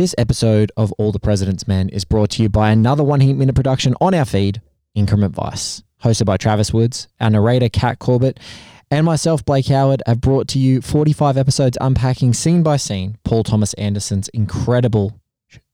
[0.00, 3.34] This episode of All the President's Men is brought to you by another One Heat
[3.34, 4.62] Minute production on our feed,
[4.94, 5.82] Increment Vice.
[6.02, 8.40] Hosted by Travis Woods, our narrator, Kat Corbett,
[8.90, 13.44] and myself, Blake Howard, have brought to you 45 episodes unpacking scene by scene Paul
[13.44, 15.20] Thomas Anderson's incredible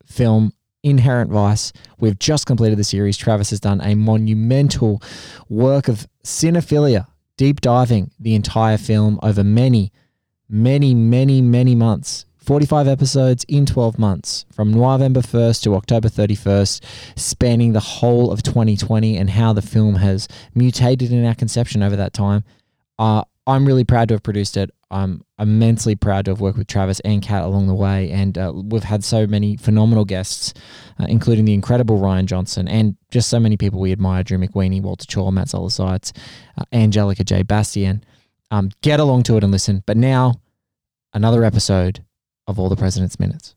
[0.05, 0.53] film,
[0.83, 1.73] Inherent Vice.
[2.01, 3.17] We've just completed the series.
[3.17, 5.01] Travis has done a monumental
[5.49, 7.07] work of cinephilia,
[7.37, 9.93] deep diving the entire film over many,
[10.49, 12.26] many, many, many months.
[12.47, 16.81] 45 episodes in 12 months from November 1st to October 31st,
[17.17, 21.97] spanning the whole of 2020 and how the film has mutated in our conception over
[21.97, 22.45] that time.
[23.01, 24.71] Uh, I'm really proud to have produced it.
[24.93, 28.13] I'm immensely proud to have worked with Travis and Kat along the way.
[28.13, 30.55] And uh, we've had so many phenomenal guests,
[31.01, 34.81] uh, including the incredible Rian Johnson and just so many people we admire Drew McWeeny,
[34.81, 36.13] Walter Chaw, Matt Zoller Seitz,
[36.57, 37.43] uh, Angelica J.
[37.43, 38.03] Bastién.
[38.53, 39.83] Um, get along to it and listen.
[39.85, 40.41] But now,
[41.13, 42.05] another episode
[42.47, 43.55] of all the President's Minutes.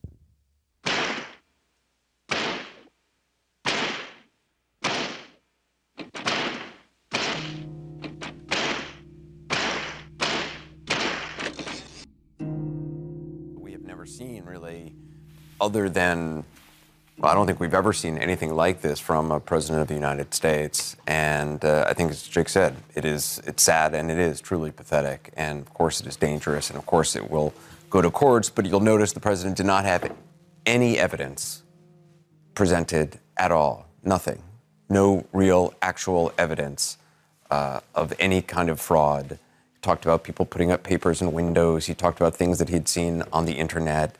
[13.56, 14.92] we have never seen really,
[15.60, 16.44] other than,
[17.18, 19.94] well, I don't think we've ever seen anything like this from a president of the
[19.94, 20.96] United States.
[21.06, 24.72] And uh, I think, as Jake said, it is it's sad and it is truly
[24.72, 25.32] pathetic.
[25.36, 26.70] And of course, it is dangerous.
[26.70, 27.54] And of course, it will
[27.90, 28.48] go to courts.
[28.48, 30.10] But you'll notice the president did not have
[30.64, 31.62] any evidence
[32.54, 33.86] presented at all.
[34.02, 34.42] Nothing.
[34.88, 36.96] No real, actual evidence
[37.50, 39.38] uh, of any kind of fraud.
[39.74, 41.86] He talked about people putting up papers in windows.
[41.86, 44.16] He talked about things that he'd seen on the internet.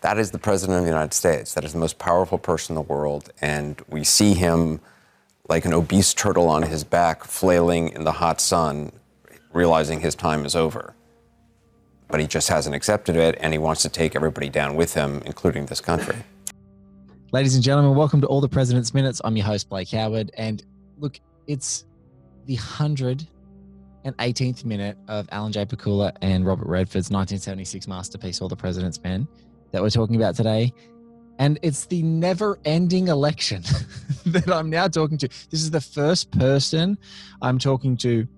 [0.00, 1.54] That is the president of the United States.
[1.54, 3.32] That is the most powerful person in the world.
[3.40, 4.80] And we see him
[5.48, 8.92] like an obese turtle on his back, flailing in the hot sun,
[9.52, 10.94] realizing his time is over.
[12.08, 15.22] But he just hasn't accepted it, and he wants to take everybody down with him,
[15.24, 16.16] including this country.
[17.32, 19.20] Ladies and gentlemen, welcome to All the President's Minutes.
[19.24, 20.30] I'm your host, Blake Howard.
[20.36, 20.64] And
[20.98, 21.84] look, it's
[22.46, 25.64] the 118th minute of Alan J.
[25.64, 29.26] Pakula and Robert Redford's 1976 masterpiece, All the President's Men,
[29.72, 30.72] that we're talking about today.
[31.40, 33.62] And it's the never ending election
[34.26, 35.28] that I'm now talking to.
[35.50, 36.96] This is the first person
[37.42, 38.28] I'm talking to.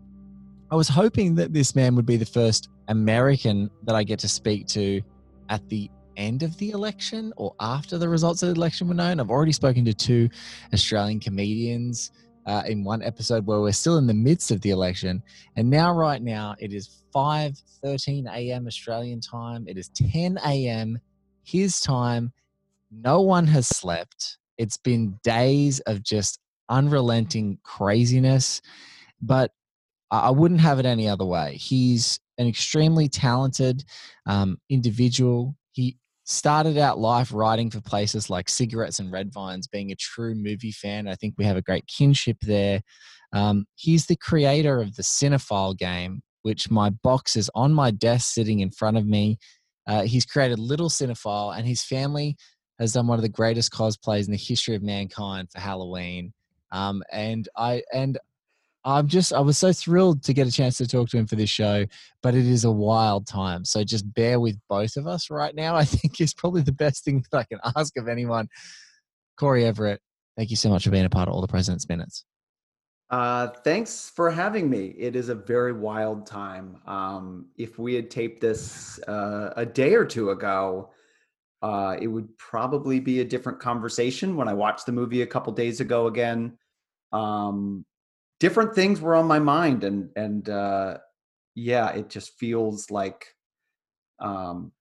[0.71, 4.29] I was hoping that this man would be the first American that I get to
[4.29, 5.01] speak to
[5.49, 9.21] at the end of the election or after the results of the election were known.
[9.21, 10.29] I've already spoken to two
[10.75, 12.11] Australian comedians
[12.47, 15.23] uh, in one episode where we're still in the midst of the election,
[15.57, 18.67] and now right now it is 5:13 a.m.
[18.67, 19.67] Australian time.
[19.69, 20.99] It is 10 a.m.
[21.45, 22.33] his time.
[22.91, 24.39] No one has slept.
[24.59, 28.63] It's been days of just unrelenting craziness,
[29.21, 29.53] but
[30.11, 31.57] I wouldn't have it any other way.
[31.57, 33.85] He's an extremely talented
[34.27, 35.57] um, individual.
[35.73, 40.35] He started out life writing for places like Cigarettes and Red Vines, being a true
[40.35, 41.09] movie fan.
[41.09, 42.81] I think we have a great kinship there.
[43.33, 48.33] Um, he's the creator of the Cinephile game, which my box is on my desk
[48.33, 49.39] sitting in front of me.
[49.87, 52.37] Uh, he's created Little Cinephile, and his family
[52.79, 56.33] has done one of the greatest cosplays in the history of mankind for Halloween.
[56.73, 58.19] Um, and I and
[58.87, 61.35] I'm just I was so thrilled to get a chance to talk to him for
[61.35, 61.85] this show,
[62.23, 63.65] but it is a wild time.
[63.65, 65.75] So just bear with both of us right now.
[65.75, 68.49] I think is probably the best thing that I can ask of anyone.
[69.37, 70.01] Corey Everett,
[70.37, 72.25] thank you so much for being a part of all the President's Minutes.
[73.11, 74.95] Uh, thanks for having me.
[74.99, 76.79] It is a very wild time.
[76.87, 80.91] Um, if we had taped this uh, a day or two ago,
[81.61, 84.37] uh, it would probably be a different conversation.
[84.37, 86.57] When I watched the movie a couple days ago again,
[87.13, 87.85] um,
[88.41, 90.99] different things were on my mind, and and uh,
[91.55, 93.27] yeah, it just feels like
[94.19, 94.73] um,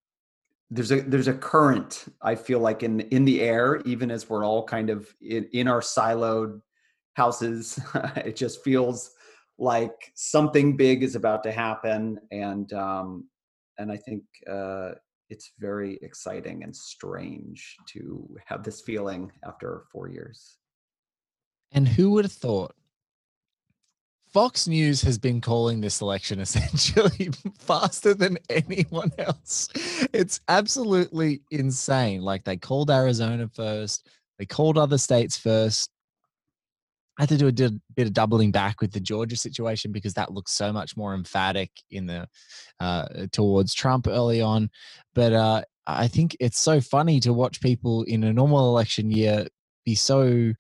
[0.69, 2.05] there's a there's a current.
[2.21, 5.67] I feel like in in the air, even as we're all kind of in, in
[5.67, 6.61] our siloed
[7.15, 7.79] houses.
[8.17, 9.11] it just feels
[9.57, 13.29] like something big is about to happen, and um,
[13.77, 14.91] and I think uh,
[15.29, 20.57] it's very exciting and strange to have this feeling after four years.
[21.71, 22.75] And who would have thought?
[24.35, 29.69] Fox News has been calling this election essentially faster than anyone else.
[30.11, 32.21] It's absolutely insane.
[32.21, 35.89] Like they called Arizona first, they called other states first.
[37.17, 40.33] I had to do a bit of doubling back with the Georgia situation because that
[40.33, 42.27] looks so much more emphatic in the
[42.81, 44.69] uh, towards Trump early on.
[45.13, 49.47] But uh, I think it's so funny to watch people in a normal election year
[49.85, 50.51] be so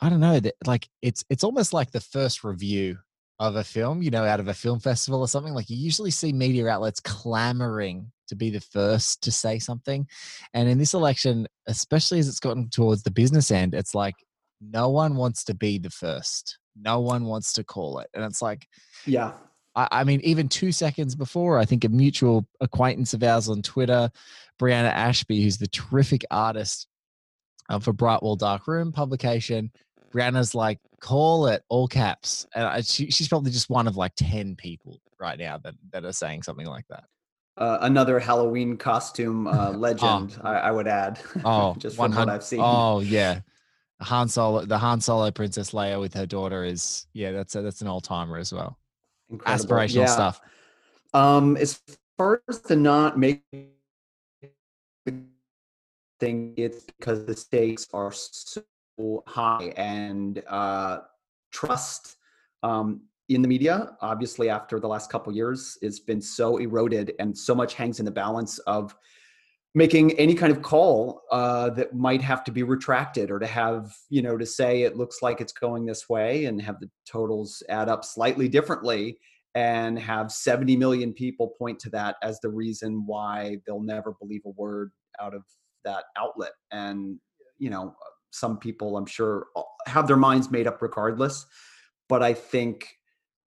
[0.00, 2.98] I don't know that like it's it's almost like the first review
[3.40, 5.54] of a film, you know, out of a film festival or something.
[5.54, 10.06] Like you usually see media outlets clamoring to be the first to say something.
[10.54, 14.16] And in this election, especially as it's gotten towards the business end, it's like
[14.60, 16.58] no one wants to be the first.
[16.80, 18.08] No one wants to call it.
[18.14, 18.66] And it's like,
[19.06, 19.32] yeah.
[19.74, 23.62] I, I mean, even two seconds before, I think a mutual acquaintance of ours on
[23.62, 24.10] Twitter,
[24.60, 26.88] Brianna Ashby, who's the terrific artist
[27.68, 29.70] uh, for Bright Wall/Dark Room publication,
[30.12, 32.46] Brianna's like, call it all caps.
[32.54, 36.04] And I, she, she's probably just one of like 10 people right now that, that
[36.04, 37.04] are saying something like that.
[37.56, 40.48] Uh, another Halloween costume uh, legend, oh.
[40.48, 41.18] I, I, would add.
[41.44, 42.60] Oh, just from what I've seen.
[42.62, 43.40] Oh, yeah.
[44.00, 47.80] Han Solo, the Han Solo Princess Leia with her daughter is, yeah, that's a, that's
[47.80, 48.78] an all timer as well.
[49.28, 49.66] Incredible.
[49.66, 50.06] Aspirational yeah.
[50.06, 50.40] stuff.
[51.14, 51.80] Um, as
[52.16, 53.42] far as to not make
[56.20, 58.62] thing, it's because the stakes are so
[59.26, 60.98] high and uh,
[61.52, 62.16] trust
[62.62, 67.36] um, in the media obviously after the last couple years has been so eroded and
[67.36, 68.96] so much hangs in the balance of
[69.74, 73.94] making any kind of call uh, that might have to be retracted or to have
[74.08, 77.62] you know to say it looks like it's going this way and have the totals
[77.68, 79.18] add up slightly differently
[79.54, 84.42] and have 70 million people point to that as the reason why they'll never believe
[84.46, 85.42] a word out of
[85.84, 86.52] that outlet.
[86.70, 87.18] And
[87.58, 87.94] you know
[88.30, 89.46] some people i'm sure
[89.86, 91.46] have their minds made up regardless
[92.08, 92.98] but i think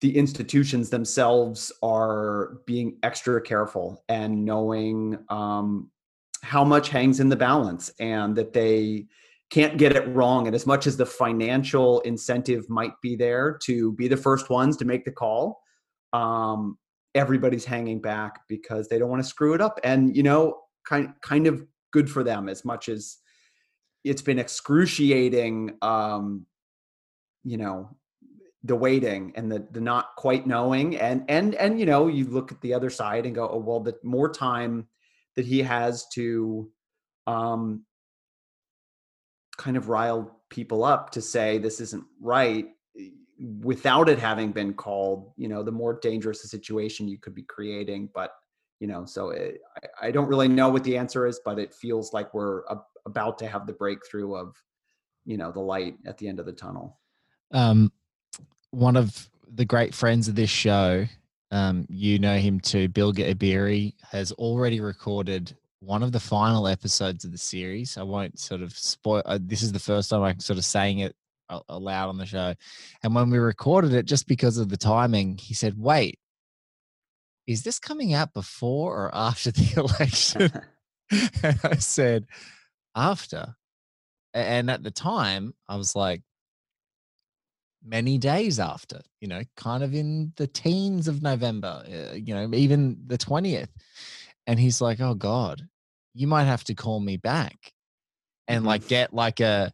[0.02, 5.92] the institutions themselves are being extra careful and knowing um,
[6.42, 9.06] how much hangs in the balance and that they
[9.50, 13.92] can't get it wrong and as much as the financial incentive might be there to
[13.94, 15.62] be the first ones to make the call
[16.14, 16.78] um,
[17.16, 20.56] everybody's hanging back because they don't want to screw it up and you know
[20.86, 23.18] kind kind of good for them as much as
[24.04, 26.46] it's been excruciating um
[27.44, 27.96] you know
[28.63, 32.51] the waiting and the the not quite knowing and and and you know you look
[32.51, 34.88] at the other side and go oh well the more time
[35.36, 36.69] that he has to
[37.28, 37.86] um
[39.57, 42.68] kind of rile people up to say this isn't right
[43.00, 43.10] eh,
[43.62, 47.44] without it having been called you know the more dangerous the situation you could be
[47.44, 48.10] creating.
[48.13, 48.31] But
[48.80, 51.74] you know so it, I, I, don't really know what the answer is but it
[51.74, 54.56] feels like we're a, about to have the breakthrough of
[55.25, 57.00] you know the light at the end of the tunnel.
[57.51, 57.92] Um
[58.72, 61.06] one of the great friends of this show
[61.51, 67.24] um you know him too bill Gebiri, has already recorded one of the final episodes
[67.24, 67.98] of the series.
[67.98, 71.00] I won't sort of spoil uh, this is the first time i'm sort of saying
[71.00, 71.16] it
[71.68, 72.54] aloud on the show.
[73.02, 76.19] And when we recorded it just because of the timing he said wait
[77.50, 80.52] is this coming out before or after the election?
[81.44, 82.28] and I said,
[83.00, 83.56] after.
[84.34, 86.22] And at the time, I was like,
[87.84, 92.50] many days after, you know, kind of in the teens of November, uh, you know,
[92.54, 93.69] even the 20th.
[94.48, 95.62] And he's like, oh God,
[96.13, 97.56] you might have to call me back
[98.48, 98.90] and like mm-hmm.
[98.90, 99.72] get like a,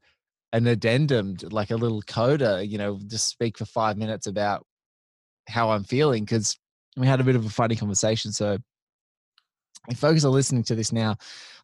[0.54, 4.66] an addendum, like a little coda, you know, just speak for five minutes about
[5.48, 6.25] how I'm feeling.
[6.25, 6.57] Cause
[6.98, 8.31] we had a bit of a funny conversation.
[8.31, 8.57] So
[9.90, 11.16] if folks are listening to this now,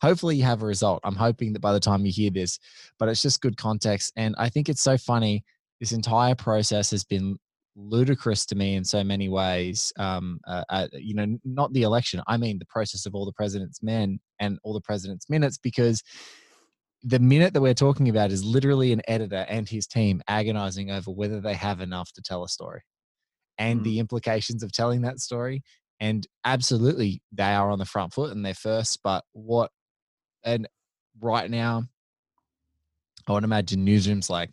[0.02, 1.00] hopefully you have a result.
[1.04, 2.60] I'm hoping that by the time you hear this,
[3.00, 4.14] but it's just good context.
[4.16, 5.44] And I think it's so funny.
[5.80, 7.38] This entire process has been
[7.76, 9.94] ludicrous to me in so many ways.
[9.98, 12.22] Um, uh, uh, you know, not the election.
[12.28, 16.04] I mean the process of all the president's men and all the president's minutes, because
[17.04, 21.10] the minute that we're talking about is literally an editor and his team agonizing over
[21.10, 22.82] whether they have enough to tell a story
[23.58, 23.84] and mm.
[23.84, 25.64] the implications of telling that story.
[26.02, 29.00] And absolutely, they are on the front foot and they're first.
[29.04, 29.70] But what,
[30.44, 30.68] and
[31.22, 31.84] right now,
[33.28, 34.50] I would imagine newsrooms like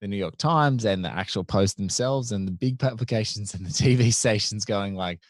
[0.00, 3.70] the New York Times and the actual Post themselves and the big publications and the
[3.70, 5.20] TV stations going like,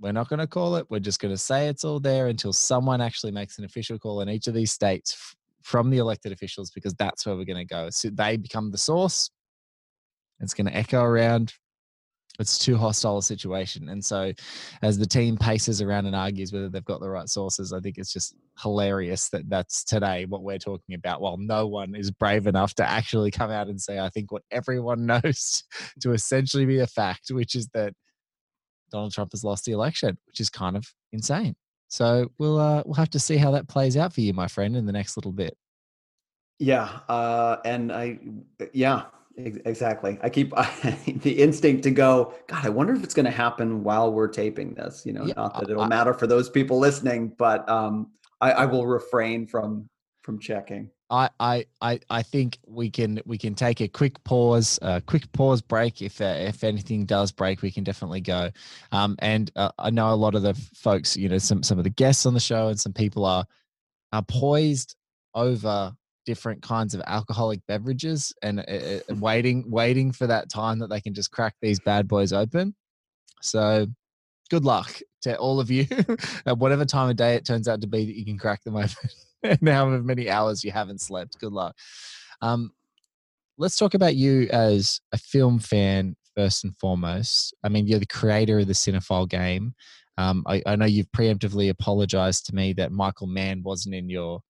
[0.00, 0.86] we're not going to call it.
[0.88, 4.22] We're just going to say it's all there until someone actually makes an official call
[4.22, 7.58] in each of these states f- from the elected officials because that's where we're going
[7.58, 7.90] to go.
[7.90, 9.30] So they become the source.
[10.40, 11.52] It's going to echo around
[12.38, 13.88] it's too hostile a situation.
[13.88, 14.32] And so,
[14.82, 17.96] as the team paces around and argues whether they've got the right sources, I think
[17.96, 21.20] it's just hilarious that that's today what we're talking about.
[21.20, 24.42] While no one is brave enough to actually come out and say, I think what
[24.50, 25.62] everyone knows
[26.00, 27.94] to essentially be a fact, which is that
[28.90, 31.54] Donald Trump has lost the election, which is kind of insane.
[31.88, 34.76] So we'll uh, we'll have to see how that plays out for you, my friend,
[34.76, 35.56] in the next little bit.
[36.58, 38.18] Yeah, uh, and I
[38.72, 39.04] yeah,
[39.36, 40.18] Exactly.
[40.22, 40.70] I keep I,
[41.06, 44.74] the instinct to go, God, I wonder if it's going to happen while we're taping
[44.74, 45.04] this.
[45.04, 48.52] You know, yeah, not that it'll I, matter for those people listening, but um, I,
[48.52, 49.88] I will refrain from
[50.22, 50.90] from checking.
[51.10, 55.30] I, I, I, I think we can we can take a quick pause, a quick
[55.32, 56.00] pause break.
[56.00, 58.50] If uh, if anything does break, we can definitely go.
[58.90, 61.84] Um, and uh, I know a lot of the folks, you know, some some of
[61.84, 63.44] the guests on the show and some people are
[64.12, 64.96] are poised
[65.34, 65.94] over
[66.24, 71.14] different kinds of alcoholic beverages and uh, waiting waiting for that time that they can
[71.14, 72.74] just crack these bad boys open.
[73.40, 73.86] So
[74.50, 75.86] good luck to all of you
[76.46, 78.76] at whatever time of day it turns out to be that you can crack them
[78.76, 79.10] open
[79.42, 81.38] and however many hours you haven't slept.
[81.38, 81.76] Good luck.
[82.40, 82.72] Um,
[83.58, 87.54] let's talk about you as a film fan first and foremost.
[87.62, 89.74] I mean, you're the creator of the Cinephile game.
[90.16, 94.40] Um, I, I, know you've preemptively apologized to me that Michael Mann wasn't in your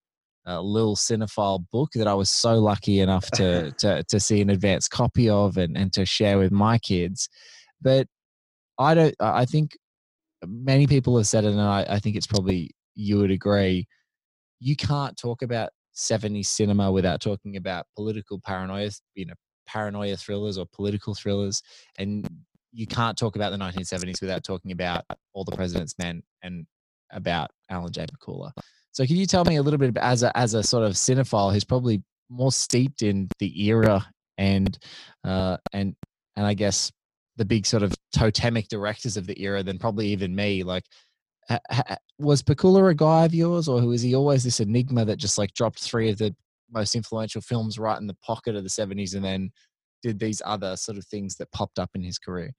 [0.47, 4.51] uh, little Cinephile book that I was so lucky enough to to, to see an
[4.51, 7.29] advanced copy of and, and to share with my kids.
[7.81, 8.07] But
[8.79, 9.15] I don't.
[9.21, 9.77] I think
[10.47, 13.87] many people have said it, and I, I think it's probably you would agree.
[14.61, 19.35] You can't talk about 70s cinema without talking about political paranoia, you know,
[19.67, 21.63] paranoia thrillers or political thrillers,
[21.99, 22.29] and
[22.73, 26.67] you can't talk about the 1970s without talking about All the President's Men and
[27.13, 28.07] about Alan J.
[28.07, 28.51] Pakula.
[28.95, 31.53] So, can you tell me a little bit as a as a sort of cinephile
[31.53, 34.07] who's probably more steeped in the era
[34.39, 34.79] and
[35.25, 35.95] uh, and
[36.37, 36.91] and I guess
[37.37, 40.63] the big sort of totemic directors of the era than probably even me.
[40.63, 40.85] Like,
[41.49, 41.59] ha,
[42.19, 45.53] was Pakula a guy of yours, or was he always this enigma that just like
[45.55, 46.35] dropped three of the
[46.73, 49.51] most influential films right in the pocket of the 70s and then
[50.03, 52.53] did these other sort of things that popped up in his career?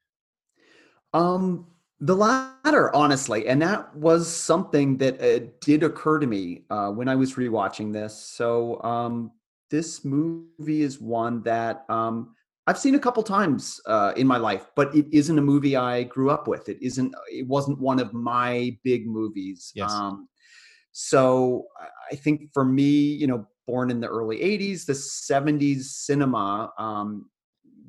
[1.13, 1.67] Um,
[1.99, 7.07] the latter, honestly, and that was something that uh, did occur to me uh, when
[7.07, 8.17] I was rewatching this.
[8.17, 9.31] So, um,
[9.71, 12.35] this movie is one that um,
[12.67, 16.03] I've seen a couple times uh, in my life, but it isn't a movie I
[16.03, 16.67] grew up with.
[16.69, 17.15] It isn't.
[17.31, 19.71] It wasn't one of my big movies.
[19.73, 19.91] Yes.
[19.91, 20.27] Um,
[20.91, 21.65] so
[22.11, 27.29] I think for me, you know, born in the early '80s, the '70s cinema um,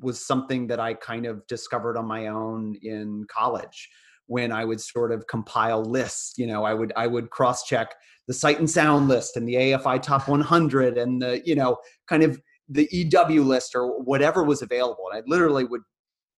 [0.01, 3.89] was something that I kind of discovered on my own in college
[4.27, 6.37] when I would sort of compile lists.
[6.37, 7.93] You know, I would I would cross check
[8.27, 11.77] the sight and sound list and the AFI top 100 and the you know
[12.07, 12.39] kind of
[12.69, 15.05] the EW list or whatever was available.
[15.11, 15.81] And I literally would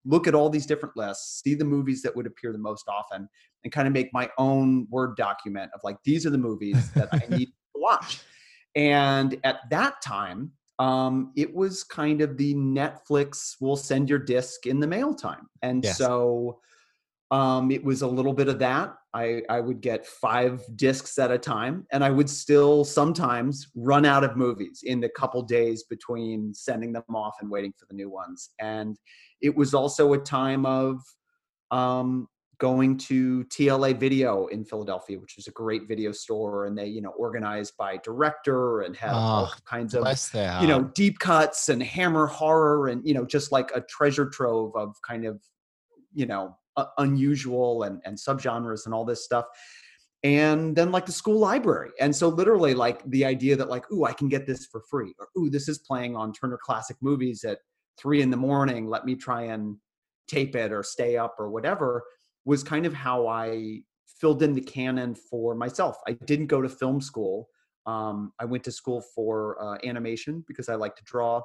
[0.05, 3.29] look at all these different lists, see the movies that would appear the most often,
[3.65, 7.09] and kind of make my own Word document of like, these are the movies that
[7.13, 8.21] I need to watch.
[8.75, 14.67] And at that time, um, it was kind of the Netflix will send your disc
[14.67, 15.49] in the mail time.
[15.63, 15.99] And yes.
[15.99, 16.61] so
[17.31, 18.95] um, it was a little bit of that.
[19.13, 24.05] I, I would get five discs at a time, and I would still sometimes run
[24.05, 27.95] out of movies in the couple days between sending them off and waiting for the
[27.95, 28.51] new ones.
[28.61, 28.97] And
[29.41, 31.01] it was also a time of
[31.71, 36.87] um, going to TLA Video in Philadelphia, which is a great video store, and they
[36.87, 40.03] you know organized by director and had oh, all kinds of
[40.61, 44.75] you know deep cuts and hammer horror and you know just like a treasure trove
[44.75, 45.41] of kind of
[46.13, 49.47] you know uh, unusual and, and subgenres and all this stuff.
[50.25, 51.91] And then like the school library.
[52.01, 55.15] And so literally like the idea that like ooh i can get this for free
[55.19, 57.59] or ooh this is playing on turner classic movies at
[58.01, 58.89] three in the morning.
[58.89, 59.77] Let me try and
[60.29, 62.05] tape it or stay up or whatever
[62.45, 63.81] was kind of how i
[64.21, 67.49] filled in the canon for myself i didn't go to film school
[67.87, 71.41] um, i went to school for uh, animation because i like to draw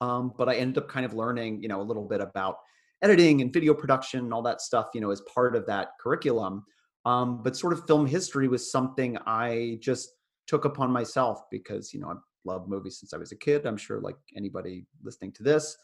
[0.00, 2.56] um, but i ended up kind of learning you know a little bit about
[3.02, 6.64] editing and video production and all that stuff, you know, as part of that curriculum.
[7.04, 10.10] Um, but sort of film history was something I just
[10.46, 13.66] took upon myself because, you know, I've loved movies since I was a kid.
[13.66, 15.76] I'm sure like anybody listening to this.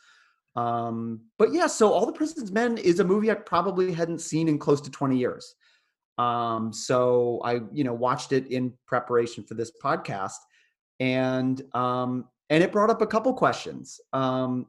[0.58, 4.48] Um, but yeah, so All the President's Men is a movie I probably hadn't seen
[4.48, 5.54] in close to 20 years.
[6.18, 10.38] Um, so I, you know, watched it in preparation for this podcast
[10.98, 14.00] and um, and it brought up a couple questions.
[14.12, 14.66] Um,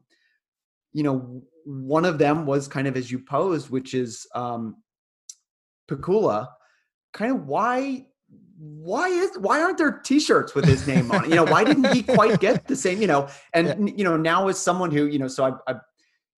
[0.92, 4.76] you know, one of them was kind of as you posed, which is um,
[5.90, 6.48] Pakula.
[7.12, 8.06] Kind of why
[8.60, 11.90] why is why aren't there t-shirts with his name on it you know why didn't
[11.94, 13.94] he quite get the same you know and yeah.
[13.96, 15.76] you know now as someone who you know so I, I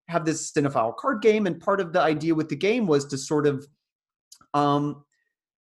[0.06, 3.18] have this cinephile card game and part of the idea with the game was to
[3.18, 3.66] sort of
[4.54, 5.04] um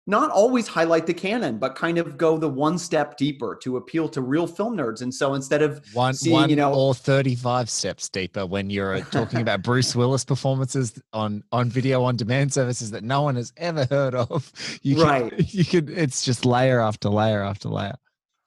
[0.08, 4.08] not always highlight the canon, but kind of go the one step deeper to appeal
[4.10, 5.02] to real film nerds.
[5.02, 8.96] And so instead of one, seeing, one you know, or 35 steps deeper when you're
[8.96, 13.36] uh, talking about Bruce Willis performances on, on video on demand services that no one
[13.36, 15.54] has ever heard of, you can, right.
[15.54, 17.96] you could, it's just layer after layer after layer.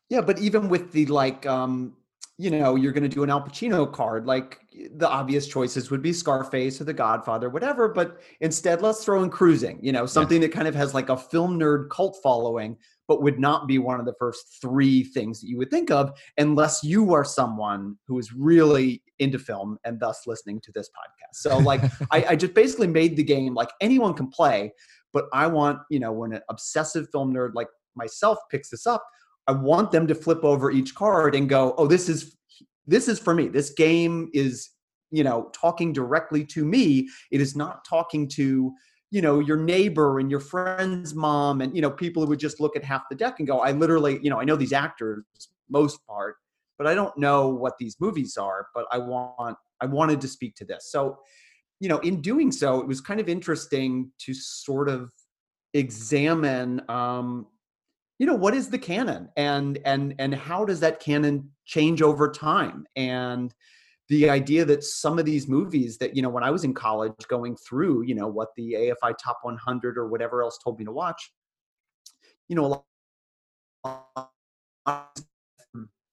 [0.09, 0.23] Yeah.
[0.23, 1.95] But even with the like, um,
[2.41, 4.61] you know, you're going to do an Al Pacino card, like
[4.95, 7.87] the obvious choices would be Scarface or The Godfather, whatever.
[7.87, 10.49] But instead, let's throw in Cruising, you know, something yeah.
[10.49, 14.01] that kind of has like a film nerd cult following, but would not be one
[14.01, 18.19] of the first three things that you would think of unless you are someone who
[18.19, 21.35] is really into film and thus listening to this podcast.
[21.35, 24.73] So, like, I, I just basically made the game like anyone can play,
[25.13, 29.05] but I want, you know, when an obsessive film nerd like myself picks this up,
[29.47, 32.37] I want them to flip over each card and go, "Oh, this is
[32.87, 33.49] this is for me.
[33.49, 34.71] This game is,
[35.11, 37.09] you know, talking directly to me.
[37.31, 38.73] It is not talking to,
[39.11, 42.61] you know, your neighbor and your friend's mom and you know, people who would just
[42.61, 45.25] look at half the deck and go, I literally, you know, I know these actors
[45.69, 46.37] most part,
[46.79, 50.57] but I don't know what these movies are, but I want I wanted to speak
[50.57, 50.91] to this.
[50.91, 51.19] So,
[51.79, 55.13] you know, in doing so, it was kind of interesting to sort of
[55.73, 57.47] examine um
[58.21, 59.31] you know what is the canon?
[59.37, 62.87] And and and how does that canon change over time?
[62.95, 63.53] And
[64.11, 67.13] the idea that some of these movies that you know when i was in college
[67.29, 70.91] going through you know what the afi top 100 or whatever else told me to
[70.91, 71.31] watch
[72.49, 72.83] you know
[73.85, 74.05] a lot
[74.87, 75.15] of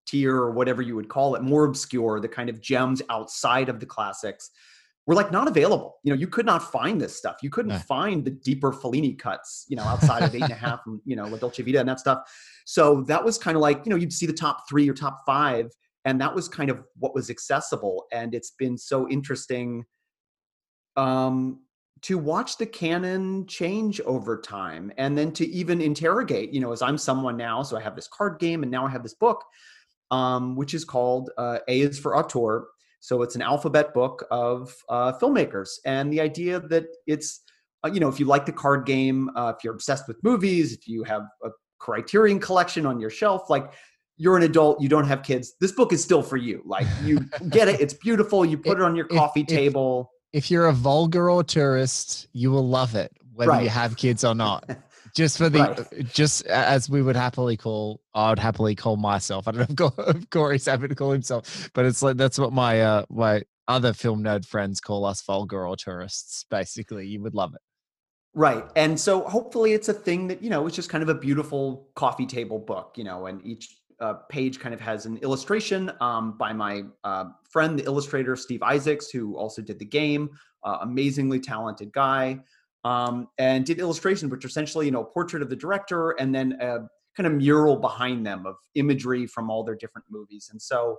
[0.05, 3.79] tier or whatever you would call it more obscure the kind of gems outside of
[3.79, 4.51] the classics
[5.07, 5.95] were like not available.
[6.03, 7.37] You know, you could not find this stuff.
[7.41, 10.81] You couldn't find the deeper Fellini cuts, you know, outside of eight and a half
[10.85, 12.19] and, you know, La Dolce Vita and that stuff.
[12.65, 15.21] So that was kind of like, you know, you'd see the top three or top
[15.25, 15.71] five,
[16.03, 18.05] and that was kind of what was accessible.
[18.11, 19.85] And it's been so interesting
[20.97, 21.61] um,
[22.01, 26.81] to watch the canon change over time and then to even interrogate, you know, as
[26.81, 29.41] I'm someone now, so I have this card game and now I have this book,
[30.11, 32.67] um, which is called uh, A is for Auteur
[33.07, 37.41] so it's an alphabet book of uh, filmmakers, and the idea that it's
[37.85, 40.73] uh, you know if you like the card game, uh, if you're obsessed with movies,
[40.73, 41.49] if you have a
[41.79, 43.71] Criterion collection on your shelf, like
[44.17, 46.61] you're an adult, you don't have kids, this book is still for you.
[46.65, 48.43] Like you get it, it's beautiful.
[48.43, 50.11] You put it on your coffee if, table.
[50.33, 53.63] If, if you're a vulgar auteurist, you will love it, whether right.
[53.63, 54.69] you have kids or not.
[55.17, 56.13] just for the right.
[56.13, 59.47] just as we would happily call i would happily call myself.
[59.47, 62.81] I don't know if corey's happy to call himself but it's like that's what my
[62.81, 67.07] uh my other film nerd friends call us vulgar auteurists basically.
[67.07, 67.61] You would love it.
[68.33, 68.63] Right.
[68.75, 71.89] And so hopefully it's a thing that you know it's just kind of a beautiful
[71.95, 76.37] coffee table book you know and each uh, page kind of has an illustration um,
[76.37, 80.29] by my uh, friend the illustrator steve isaacs who also did the game
[80.63, 82.39] uh, amazingly talented guy
[82.87, 86.33] um, and did illustrations, which are essentially, you know, a portrait of the director and
[86.33, 86.79] then a
[87.17, 90.47] kind of mural behind them of imagery from all their different movies.
[90.51, 90.97] And so,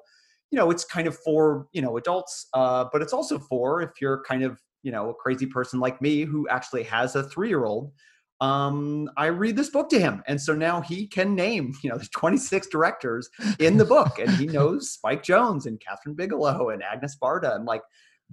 [0.51, 3.93] you know, it's kind of for, you know, adults, uh, but it's also for if
[4.03, 7.49] you're kind of, you know, a crazy person like me who actually has a three
[7.49, 7.91] year old.
[8.43, 10.23] Um, I read this book to him.
[10.27, 14.31] And so now he can name, you know, the 26 directors in the book and
[14.33, 17.57] he knows Spike Jonze and Kathryn Bigelow and Agnes Varda.
[17.57, 17.83] And like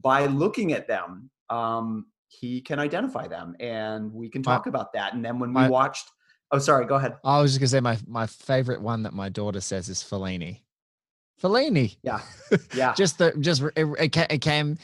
[0.01, 2.07] by looking at them, um,
[2.39, 5.13] he can identify them and we can talk my, about that.
[5.13, 6.09] And then when my, we watched,
[6.51, 7.15] oh, sorry, go ahead.
[7.23, 10.61] I was just gonna say my, my favorite one that my daughter says is Fellini.
[11.41, 11.97] Fellini.
[12.03, 12.21] Yeah.
[12.73, 12.93] Yeah.
[12.93, 14.77] just the, just, it, it came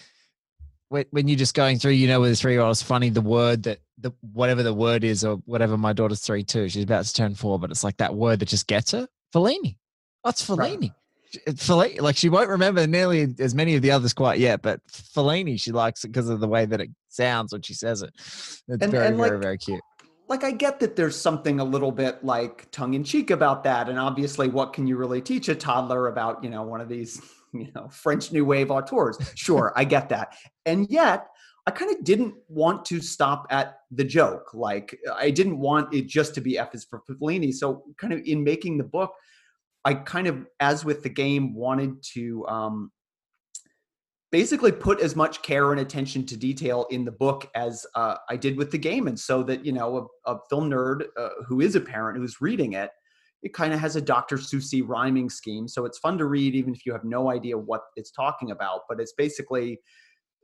[0.91, 3.21] when you're just going through, you know, with a three year old, it's funny the
[3.21, 7.05] word that the, whatever the word is or whatever my daughter's three, too, she's about
[7.05, 9.07] to turn four, but it's like that word that just gets her.
[9.33, 9.77] Fellini.
[10.25, 10.91] That's oh, Fellini.
[11.47, 11.55] Right.
[11.55, 15.59] Fellini, like she won't remember nearly as many of the others quite yet, but Fellini,
[15.59, 18.11] she likes it because of the way that it sounds when she says it.
[18.15, 19.81] It's and, very, and very, like, very cute.
[20.27, 23.89] Like I get that there's something a little bit like tongue in cheek about that,
[23.89, 27.21] and obviously, what can you really teach a toddler about you know one of these
[27.53, 29.17] you know French New Wave auteurs?
[29.35, 31.27] Sure, I get that, and yet.
[31.67, 34.49] I kind of didn't want to stop at the joke.
[34.51, 37.53] Like I didn't want it just to be F is for Fellini.
[37.53, 39.13] So kind of in making the book,
[39.85, 42.91] I kind of, as with the game, wanted to um,
[44.31, 48.37] basically put as much care and attention to detail in the book as uh, I
[48.37, 51.61] did with the game, and so that you know a, a film nerd uh, who
[51.61, 52.91] is a parent who's reading it,
[53.43, 54.37] it kind of has a Dr.
[54.37, 57.81] Seussy rhyming scheme, so it's fun to read even if you have no idea what
[57.95, 58.81] it's talking about.
[58.87, 59.79] But it's basically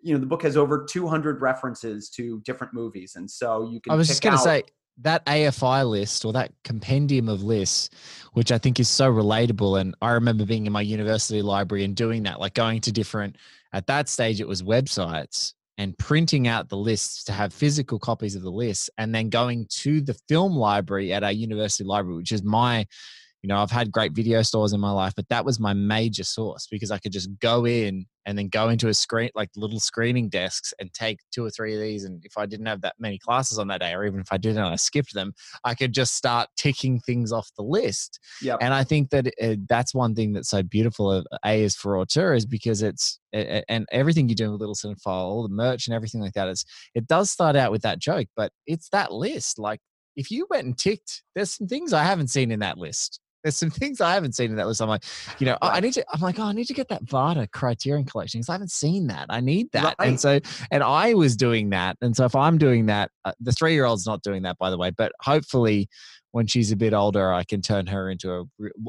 [0.02, 3.92] you know the book has over 200 references to different movies and so you can
[3.92, 4.62] i was just going to say
[5.00, 7.90] that AFI list or that compendium of lists,
[8.34, 9.80] which I think is so relatable.
[9.80, 13.36] And I remember being in my university library and doing that, like going to different,
[13.74, 18.36] at that stage, it was websites and printing out the lists to have physical copies
[18.36, 22.32] of the lists and then going to the film library at our university library, which
[22.32, 22.86] is my
[23.44, 26.24] you know, I've had great video stores in my life, but that was my major
[26.24, 29.80] source because I could just go in and then go into a screen, like little
[29.80, 32.04] screening desks and take two or three of these.
[32.04, 34.38] And if I didn't have that many classes on that day, or even if I
[34.38, 38.20] did and I skipped them, I could just start ticking things off the list.
[38.42, 38.58] Yep.
[38.60, 41.98] And I think that it, that's one thing that's so beautiful of A is for
[41.98, 45.94] Auteur is because it's, and everything you do with Little Cinephile, all the merch and
[45.94, 49.58] everything like that is, it does start out with that joke, but it's that list.
[49.58, 49.80] Like
[50.18, 53.22] if you went and ticked, there's some things I haven't seen in that list.
[53.44, 54.82] There's some things I haven't seen in that list.
[54.82, 55.04] I'm like,
[55.40, 56.06] you know, oh, I need to.
[56.14, 59.08] I'm like, oh, I need to get that Varda Criterion collection because I haven't seen
[59.08, 59.28] that.
[59.30, 59.96] I need that.
[60.00, 60.08] Right.
[60.08, 60.40] And so,
[60.72, 61.98] and I was doing that.
[62.02, 64.70] And so, if I'm doing that, uh, the three year old's not doing that, by
[64.70, 64.92] the way.
[64.92, 65.88] But hopefully,
[66.32, 68.44] when she's a bit older, I can turn her into a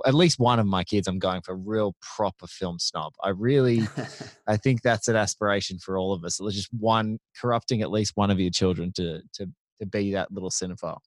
[0.07, 1.09] at least one of my kids.
[1.09, 3.13] I'm going for a real proper film snob.
[3.23, 3.83] I really,
[4.47, 6.39] I think that's an aspiration for all of us.
[6.39, 9.47] Just one corrupting at least one of your children to to
[9.81, 10.99] to be that little cinephile.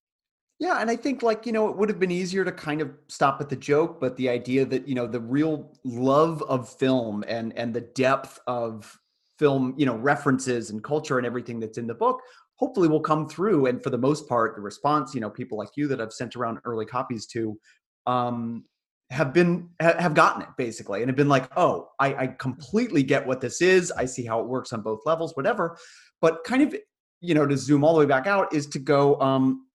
[0.61, 2.91] Yeah, and I think like, you know, it would have been easier to kind of
[3.07, 7.23] stop at the joke, but the idea that, you know, the real love of film
[7.27, 8.99] and and the depth of
[9.39, 12.21] film, you know, references and culture and everything that's in the book
[12.57, 15.69] hopefully will come through and for the most part the response, you know, people like
[15.75, 17.59] you that I've sent around early copies to
[18.05, 18.65] um
[19.09, 23.25] have been have gotten it basically and have been like, "Oh, I I completely get
[23.27, 23.91] what this is.
[23.91, 25.77] I see how it works on both levels, whatever."
[26.21, 26.75] But kind of,
[27.19, 29.65] you know, to zoom all the way back out is to go um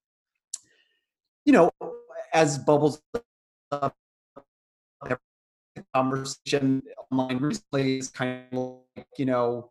[1.46, 1.70] you know,
[2.34, 3.00] as bubbles
[3.72, 3.94] up,
[5.94, 9.70] conversation online recently is kind of like, you know,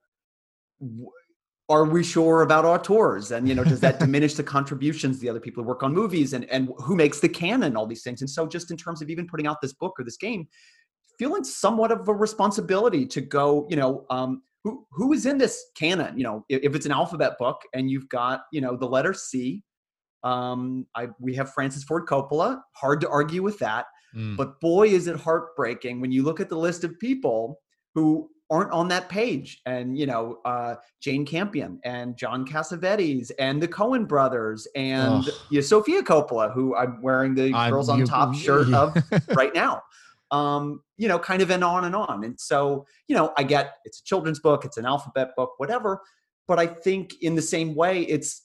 [1.70, 3.32] are we sure about auteurs?
[3.32, 6.34] And, you know, does that diminish the contributions the other people who work on movies
[6.34, 8.22] and, and who makes the canon, all these things.
[8.22, 10.48] And so just in terms of even putting out this book or this game,
[11.20, 15.66] feeling somewhat of a responsibility to go, you know, um, who, who is in this
[15.76, 16.18] canon?
[16.18, 19.14] You know, if, if it's an alphabet book and you've got, you know, the letter
[19.14, 19.64] C,
[20.26, 22.60] um, I, we have Francis Ford Coppola.
[22.74, 23.86] Hard to argue with that.
[24.16, 24.36] Mm.
[24.36, 27.62] But boy, is it heartbreaking when you look at the list of people
[27.94, 29.62] who aren't on that page.
[29.66, 35.60] And, you know, uh, Jane Campion and John Cassavetes and the Coen brothers and you
[35.60, 38.82] know, Sofia Coppola, who I'm wearing the I'm, Girls on you, Top shirt yeah.
[38.82, 38.98] of
[39.36, 39.82] right now.
[40.32, 42.24] Um, you know, kind of and on and on.
[42.24, 46.02] And so, you know, I get it's a children's book, it's an alphabet book, whatever.
[46.48, 48.45] But I think in the same way, it's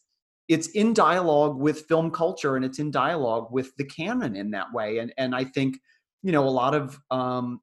[0.50, 4.70] it's in dialogue with film culture and it's in dialogue with the canon in that
[4.72, 5.78] way and and i think
[6.22, 7.60] you know a lot of um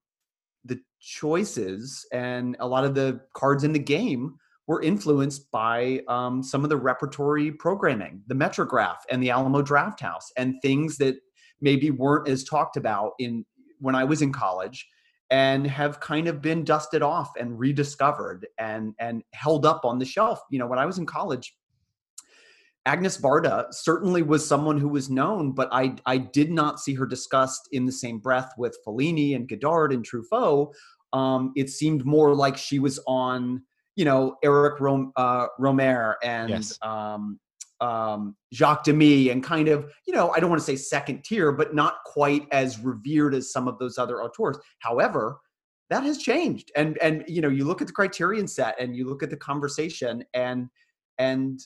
[0.63, 4.35] the choices and a lot of the cards in the game
[4.67, 10.25] were influenced by um, some of the repertory programming, the Metrograph and the Alamo Drafthouse,
[10.35, 11.15] and things that
[11.61, 13.45] maybe weren't as talked about in
[13.79, 14.85] when I was in college,
[15.29, 20.05] and have kind of been dusted off and rediscovered and and held up on the
[20.05, 20.41] shelf.
[20.51, 21.55] You know, when I was in college,
[22.87, 27.05] Agnes Varda certainly was someone who was known, but I I did not see her
[27.05, 30.73] discussed in the same breath with Fellini and Godard and Truffaut.
[31.11, 33.61] Um, it seemed more like she was on,
[33.97, 36.79] you know, Eric Rom- uh, Rohmer and yes.
[36.81, 37.39] um,
[37.81, 41.51] um, Jacques Demy, and kind of, you know, I don't want to say second tier,
[41.51, 44.57] but not quite as revered as some of those other auteurs.
[44.79, 45.39] However,
[45.89, 49.09] that has changed, and and you know, you look at the criterion set and you
[49.09, 50.69] look at the conversation, and
[51.17, 51.59] and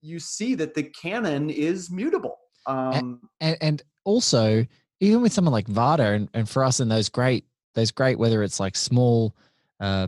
[0.00, 2.38] you see that the canon is mutable.
[2.66, 4.64] Um, and, and, also,
[5.00, 8.42] even with someone like Varda, and, and for us in those great, those great, whether
[8.42, 9.34] it's like small,
[9.80, 10.06] uh,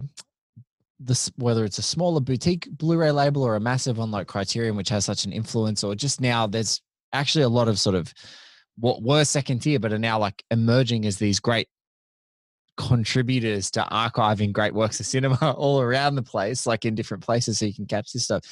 [1.01, 4.89] this whether it's a smaller boutique Blu-ray label or a massive one like Criterion, which
[4.89, 6.81] has such an influence, or just now there's
[7.13, 8.13] actually a lot of sort of
[8.77, 11.69] what were second tier, but are now like emerging as these great
[12.77, 17.59] contributors to archiving great works of cinema all around the place, like in different places,
[17.59, 18.43] so you can catch this stuff.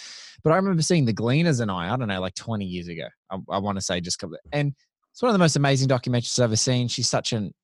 [0.42, 3.06] But I remember seeing The Gleaners and I, I don't know, like 20 years ago.
[3.30, 4.74] I, I want to say just a couple, and
[5.12, 6.88] it's one of the most amazing documentaries I've ever seen.
[6.88, 7.54] She's such an,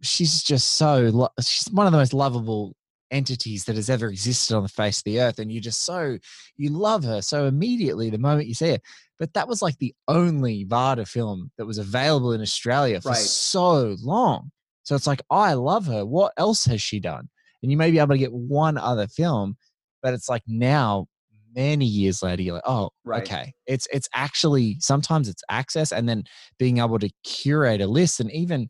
[0.00, 2.74] she's just so, she's one of the most lovable
[3.12, 5.38] entities that has ever existed on the face of the earth.
[5.38, 6.18] And you just so,
[6.56, 8.78] you love her so immediately the moment you see her.
[9.18, 13.18] But that was like the only Varda film that was available in Australia for right.
[13.18, 14.50] so long.
[14.82, 16.04] So it's like, I love her.
[16.04, 17.28] What else has she done?
[17.62, 19.56] And you may be able to get one other film,
[20.02, 21.06] but it's like now,
[21.54, 23.22] many years later, you're like, oh, right.
[23.22, 23.54] okay.
[23.66, 26.24] It's it's actually sometimes it's access and then
[26.58, 28.20] being able to curate a list.
[28.20, 28.68] And even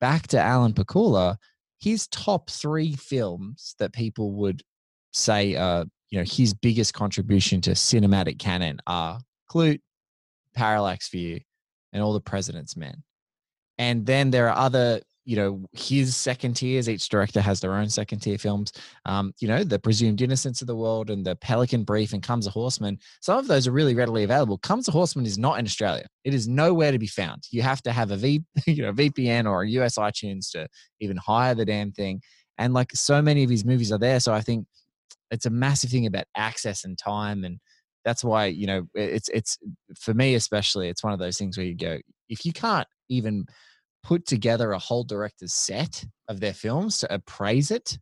[0.00, 1.36] back to Alan Pakula,
[1.80, 4.62] his top three films that people would
[5.12, 9.80] say uh, you know, his biggest contribution to cinematic canon are Klute,
[10.54, 11.40] Parallax View,
[11.92, 13.02] and All the President's Men.
[13.78, 17.90] And then there are other you know his second tiers each director has their own
[17.90, 18.72] second tier films.
[19.04, 22.46] Um, you know the presumed innocence of the world and the pelican brief and comes
[22.46, 24.56] a horseman some of those are really readily available.
[24.56, 26.06] Comes a horseman is not in australia.
[26.24, 27.42] It is nowhere to be found.
[27.50, 30.66] You have to have a v you know vpn or a us itunes to
[31.00, 32.22] even hire the damn thing.
[32.56, 34.66] And like so many of his movies are there so i think
[35.30, 37.60] it's a massive thing about access and time and
[38.02, 39.58] that's why you know it's it's
[39.94, 41.98] for me especially it's one of those things where you go
[42.30, 43.44] if you can't even
[44.08, 47.98] put together a whole director's set of their films to appraise it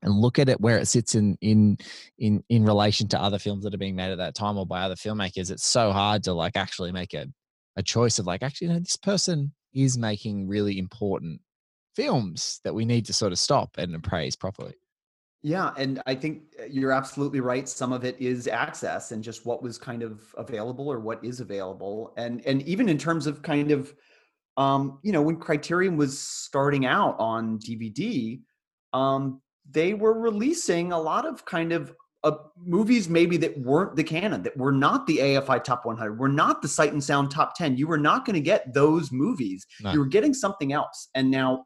[0.00, 1.76] and look at it where it sits in in
[2.18, 4.80] in in relation to other films that are being made at that time or by
[4.80, 7.26] other filmmakers it's so hard to like actually make a
[7.76, 11.38] a choice of like actually you know, this person is making really important
[11.94, 14.72] films that we need to sort of stop and appraise properly
[15.42, 17.68] yeah, and I think uh, you're absolutely right.
[17.68, 21.38] Some of it is access and just what was kind of available or what is
[21.38, 23.94] available, and and even in terms of kind of
[24.58, 28.40] um, you know, when Criterion was starting out on DVD,
[28.92, 29.40] um,
[29.70, 31.94] they were releasing a lot of kind of
[32.24, 36.28] uh, movies maybe that weren't the canon, that were not the AFI Top 100, were
[36.28, 37.76] not the Sight and Sound Top 10.
[37.76, 39.64] You were not going to get those movies.
[39.80, 39.92] No.
[39.92, 41.08] You were getting something else.
[41.14, 41.64] And now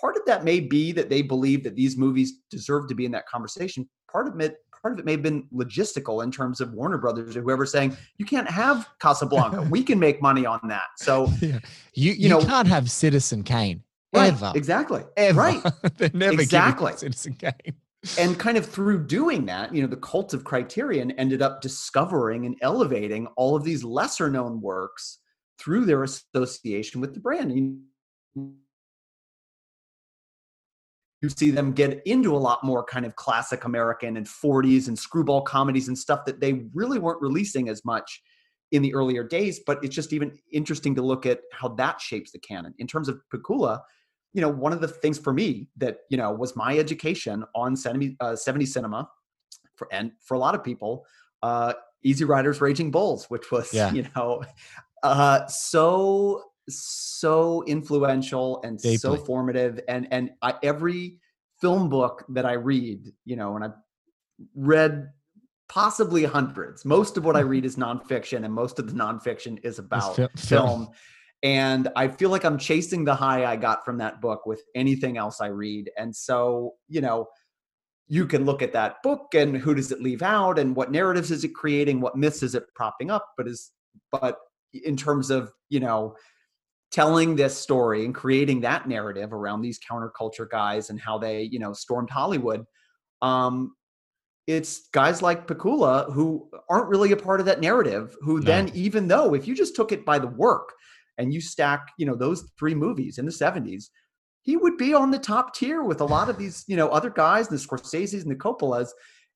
[0.00, 3.12] part of that may be that they believe that these movies deserve to be in
[3.12, 3.86] that conversation.
[4.10, 7.36] Part of it part of it may have been logistical in terms of Warner Brothers
[7.36, 9.62] or whoever saying you can't have Casablanca.
[9.70, 10.88] we can make money on that.
[10.96, 11.58] So yeah.
[11.94, 14.52] you, you, you know, can't have Citizen Kane right, ever.
[14.54, 15.02] Exactly.
[15.16, 15.38] Ever.
[15.38, 15.62] Right.
[15.96, 16.92] They're never exactly.
[16.96, 17.74] Citizen Kane.
[18.18, 22.46] and kind of through doing that, you know, the cult of Criterion ended up discovering
[22.46, 25.18] and elevating all of these lesser known works
[25.58, 27.52] through their association with the brand.
[27.52, 27.80] And
[31.22, 34.98] you see them get into a lot more kind of classic American and 40s and
[34.98, 38.22] screwball comedies and stuff that they really weren't releasing as much
[38.72, 39.60] in the earlier days.
[39.66, 42.74] But it's just even interesting to look at how that shapes the canon.
[42.78, 43.80] In terms of Pakula,
[44.32, 47.76] you know, one of the things for me that, you know, was my education on
[47.76, 49.08] 70, uh, 70 cinema
[49.74, 51.04] for, and for a lot of people,
[51.42, 53.92] uh, Easy Riders Raging Bulls, which was, yeah.
[53.92, 54.42] you know,
[55.02, 56.44] uh, so
[56.78, 58.96] so influential and Deeply.
[58.96, 61.18] so formative and and I, every
[61.60, 63.74] film book that i read you know and i've
[64.54, 65.08] read
[65.68, 69.78] possibly hundreds most of what i read is nonfiction and most of the nonfiction is
[69.78, 70.28] about film.
[70.36, 70.88] film
[71.42, 75.16] and i feel like i'm chasing the high i got from that book with anything
[75.16, 77.26] else i read and so you know
[78.08, 81.30] you can look at that book and who does it leave out and what narratives
[81.30, 83.70] is it creating what myths is it propping up but is
[84.10, 84.38] but
[84.84, 86.14] in terms of you know
[86.90, 91.58] telling this story and creating that narrative around these counterculture guys and how they, you
[91.58, 92.64] know, stormed Hollywood.
[93.22, 93.74] Um,
[94.46, 98.44] it's guys like Pakula who aren't really a part of that narrative, who no.
[98.44, 100.72] then, even though if you just took it by the work
[101.18, 103.84] and you stack, you know, those three movies in the 70s,
[104.42, 107.10] he would be on the top tier with a lot of these, you know, other
[107.10, 108.88] guys, the Scorsese's and the Coppolas.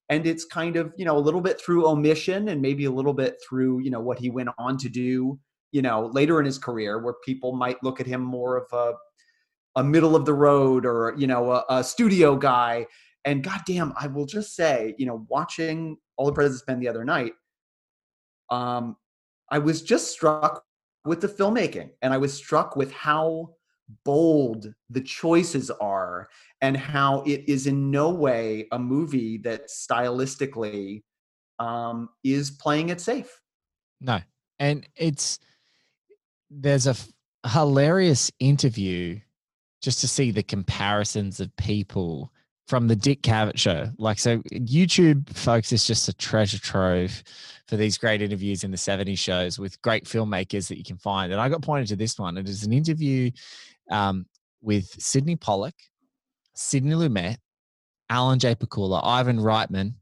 [0.09, 3.13] And it's kind of, you know, a little bit through omission and maybe a little
[3.15, 5.39] bit through, you know, what he went on to do
[5.75, 8.93] you know, later in his career where people might look at him more of a
[9.77, 12.87] a middle of the road or you know a, a studio guy.
[13.25, 17.05] And goddamn, I will just say, you know, watching All the President's Men the other
[17.05, 17.33] night,
[18.51, 18.97] um,
[19.51, 20.63] I was just struck
[21.05, 23.55] with the filmmaking, and I was struck with how
[24.05, 26.29] bold the choices are,
[26.61, 31.03] and how it is in no way a movie that stylistically
[31.59, 33.41] um, is playing it safe.
[34.01, 34.21] No,
[34.61, 35.41] and it's
[36.61, 37.09] there's a f-
[37.53, 39.19] hilarious interview
[39.83, 42.33] just to see the comparisons of people
[42.67, 43.91] from the Dick Cavett show.
[43.99, 47.23] Like, so YouTube, folks, is just a treasure trove
[47.69, 51.33] for these great interviews in the 70s shows with great filmmakers that you can find.
[51.33, 52.39] And I got pointed to this one.
[52.39, 53.31] It is an interview
[53.91, 54.27] um,
[54.63, 55.75] with Sydney Pollack,
[56.55, 57.37] Sidney Lumet,
[58.09, 58.55] Alan J.
[58.55, 59.95] Pakula, Ivan Reitman,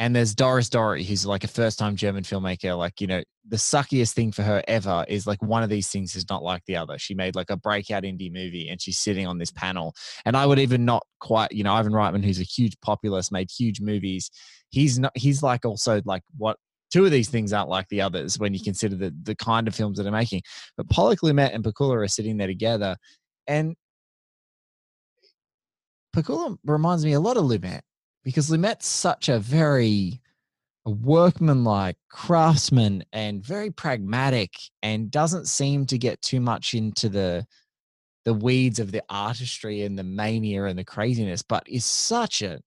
[0.00, 2.76] and there's Doris Dörrie, who's like a first time German filmmaker.
[2.76, 6.16] Like, you know, the suckiest thing for her ever is like one of these things
[6.16, 6.98] is not like the other.
[6.98, 9.94] She made like a breakout indie movie and she's sitting on this panel.
[10.24, 13.50] And I would even not quite, you know, Ivan Reitman, who's a huge populist, made
[13.50, 14.30] huge movies.
[14.70, 16.56] He's not, he's like also like what
[16.90, 19.74] two of these things aren't like the others when you consider the, the kind of
[19.74, 20.40] films that are making.
[20.78, 22.96] But Pollack, Lumet, and Pakula are sitting there together.
[23.46, 23.76] And
[26.16, 27.80] Pakula reminds me a lot of Lumet
[28.24, 30.20] because Lumet's such a very
[30.86, 34.50] a workmanlike craftsman and very pragmatic
[34.82, 37.46] and doesn't seem to get too much into the
[38.24, 42.60] the weeds of the artistry and the mania and the craziness but is such an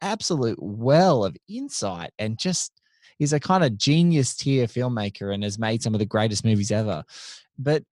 [0.00, 2.72] absolute well of insight and just
[3.18, 6.70] is a kind of genius tier filmmaker and has made some of the greatest movies
[6.70, 7.02] ever.
[7.58, 7.82] But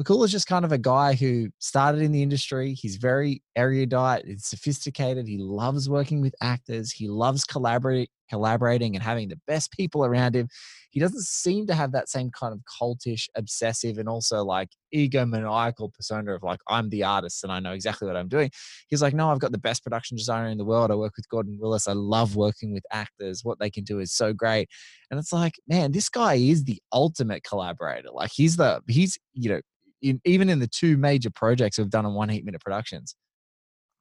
[0.00, 2.72] Pakula's just kind of a guy who started in the industry.
[2.72, 5.28] He's very erudite, he's sophisticated.
[5.28, 6.90] He loves working with actors.
[6.90, 10.48] He loves collaborating and having the best people around him.
[10.90, 15.92] He doesn't seem to have that same kind of cultish, obsessive, and also like egomaniacal
[15.92, 18.50] persona of like, I'm the artist and I know exactly what I'm doing.
[18.88, 20.90] He's like, no, I've got the best production designer in the world.
[20.90, 21.86] I work with Gordon Willis.
[21.86, 23.44] I love working with actors.
[23.44, 24.70] What they can do is so great.
[25.10, 28.08] And it's like, man, this guy is the ultimate collaborator.
[28.12, 29.60] Like he's the, he's, you know,
[30.02, 33.14] in, even in the two major projects we've done on one heat minute productions,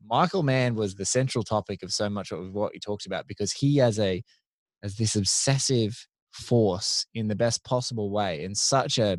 [0.05, 3.51] Michael Mann was the central topic of so much of what he talks about because
[3.51, 4.23] he has a
[4.81, 9.17] as this obsessive force in the best possible way and such a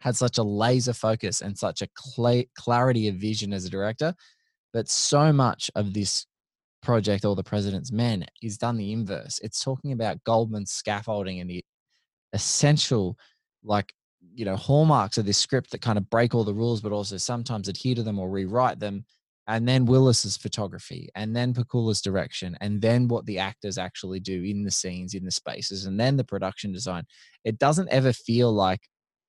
[0.00, 4.14] had such a laser focus and such a cl- clarity of vision as a director
[4.72, 6.26] but so much of this
[6.82, 9.38] project all the president's men is done the inverse.
[9.42, 11.64] It's talking about goldman scaffolding and the
[12.32, 13.16] essential
[13.62, 13.92] like
[14.34, 17.16] you know hallmarks of this script that kind of break all the rules but also
[17.16, 19.04] sometimes adhere to them or rewrite them
[19.50, 24.42] and then willis's photography and then pakula's direction and then what the actors actually do
[24.44, 27.04] in the scenes in the spaces and then the production design.
[27.44, 28.80] It doesn't ever feel like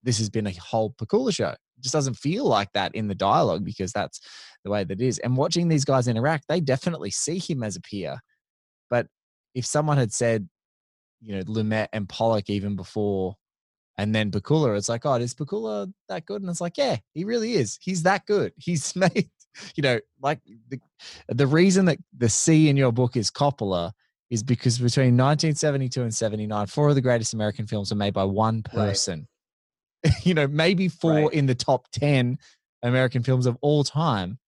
[0.03, 1.49] this has been a whole pakula show.
[1.49, 4.19] It just doesn't feel like that in the dialogue because that's
[4.63, 5.17] the way that it is.
[5.19, 8.19] And watching these guys interact they definitely see him as a peer
[8.91, 9.07] but
[9.55, 10.47] if someone had said
[11.21, 13.35] you know lumet and pollock even before
[14.01, 16.41] and then Pakula, it's like, oh, is Pakula that good?
[16.41, 17.77] And it's like, yeah, he really is.
[17.79, 18.51] He's that good.
[18.57, 19.29] He's made,
[19.75, 20.79] you know, like the,
[21.27, 23.91] the reason that the C in your book is Coppola
[24.31, 28.23] is because between 1972 and 79, four of the greatest American films are made by
[28.23, 29.27] one person.
[30.03, 30.13] Right.
[30.23, 31.33] you know, maybe four right.
[31.33, 32.39] in the top 10
[32.81, 34.39] American films of all time.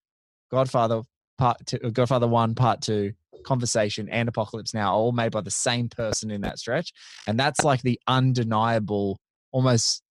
[0.49, 1.03] Godfather
[1.37, 3.13] part two, uh, Godfather one, part two,
[3.45, 6.91] Conversation, and Apocalypse Now, all made by the same person in that stretch.
[7.27, 9.19] And that's like the undeniable
[9.53, 10.03] almost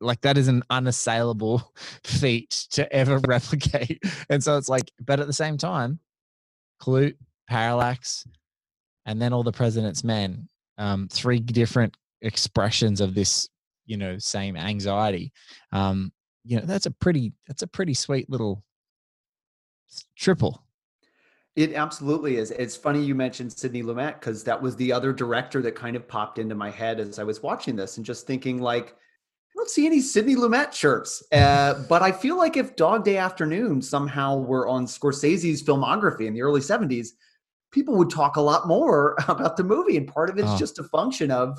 [0.00, 1.72] like that is an unassailable
[2.04, 4.02] feat to ever replicate.
[4.28, 6.00] And so it's like, but at the same time,
[6.82, 7.16] Klute,
[7.48, 8.26] Parallax,
[9.06, 10.48] and then all the president's men,
[10.78, 13.48] um, three different expressions of this,
[13.86, 15.32] you know, same anxiety.
[15.72, 16.12] Um,
[16.44, 18.64] you know, that's a pretty, that's a pretty sweet little
[20.16, 20.65] triple.
[21.56, 22.50] It absolutely is.
[22.50, 26.06] It's funny you mentioned Sidney Lumet because that was the other director that kind of
[26.06, 29.70] popped into my head as I was watching this and just thinking like, I don't
[29.70, 31.22] see any Sidney Lumet shirts.
[31.32, 36.34] Uh, but I feel like if Dog Day Afternoon somehow were on Scorsese's filmography in
[36.34, 37.08] the early 70s,
[37.72, 39.96] people would talk a lot more about the movie.
[39.96, 40.58] And part of it's oh.
[40.58, 41.58] just a function of,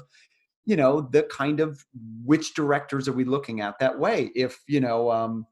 [0.65, 1.83] you know, the kind of
[2.23, 4.29] which directors are we looking at that way?
[4.35, 5.47] If, you know, um,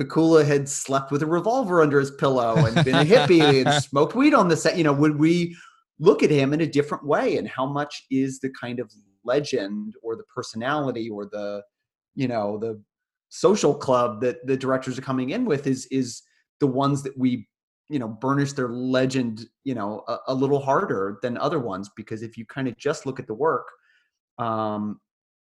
[0.00, 4.14] Pakula had slept with a revolver under his pillow and been a hippie and smoked
[4.14, 5.56] weed on the set, you know, would we
[5.98, 7.36] look at him in a different way?
[7.36, 8.90] And how much is the kind of
[9.24, 11.62] legend or the personality or the,
[12.14, 12.82] you know, the
[13.28, 16.22] social club that the directors are coming in with is is
[16.58, 17.46] the ones that we
[17.88, 22.22] you know burnish their legend you know a, a little harder than other ones because
[22.22, 23.68] if you kind of just look at the work
[24.38, 25.00] um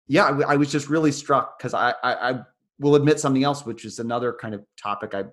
[0.09, 2.41] yeah i, I was just really struck because I, I i
[2.79, 5.25] will admit something else, which is another kind of topic I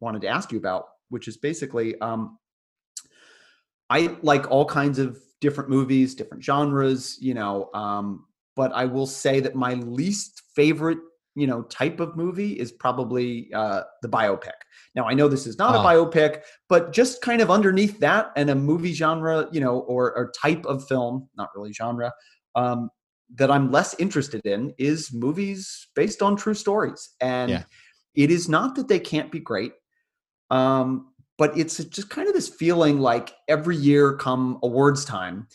[0.00, 2.38] wanted to ask you about, which is basically um,
[3.90, 8.26] I like all kinds of different movies, different genres, you know, um,
[8.56, 10.98] but I will say that my least favorite,
[11.34, 14.52] you know, type of movie is probably uh, the biopic.
[14.94, 15.80] Now I know this is not oh.
[15.80, 20.14] a biopic, but just kind of underneath that and a movie genre, you know, or,
[20.16, 22.12] or type of film, not really genre,
[22.54, 22.90] um,
[23.36, 27.10] that I'm less interested in is movies based on true stories.
[27.20, 27.64] And yeah.
[28.14, 29.72] it is not that they can't be great,
[30.50, 35.46] um, but it's just kind of this feeling like every year come awards time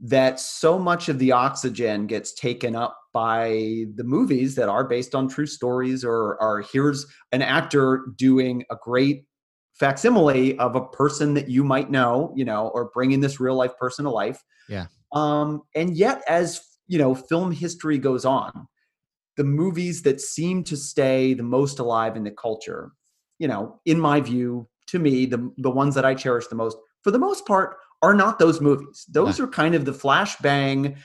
[0.00, 5.14] that so much of the oxygen gets taken up by the movies that are based
[5.14, 9.24] on true stories or are here's an actor doing a great
[9.78, 13.76] facsimile of a person that you might know, you know, or bringing this real life
[13.78, 14.42] person to life.
[14.68, 14.86] Yeah.
[15.12, 16.60] Um, and yet, as
[16.90, 18.66] you know, film history goes on,
[19.36, 22.90] the movies that seem to stay the most alive in the culture,
[23.38, 26.76] you know, in my view, to me, the the ones that I cherish the most,
[27.04, 29.04] for the most part, are not those movies.
[29.08, 30.96] Those are kind of the flashbang,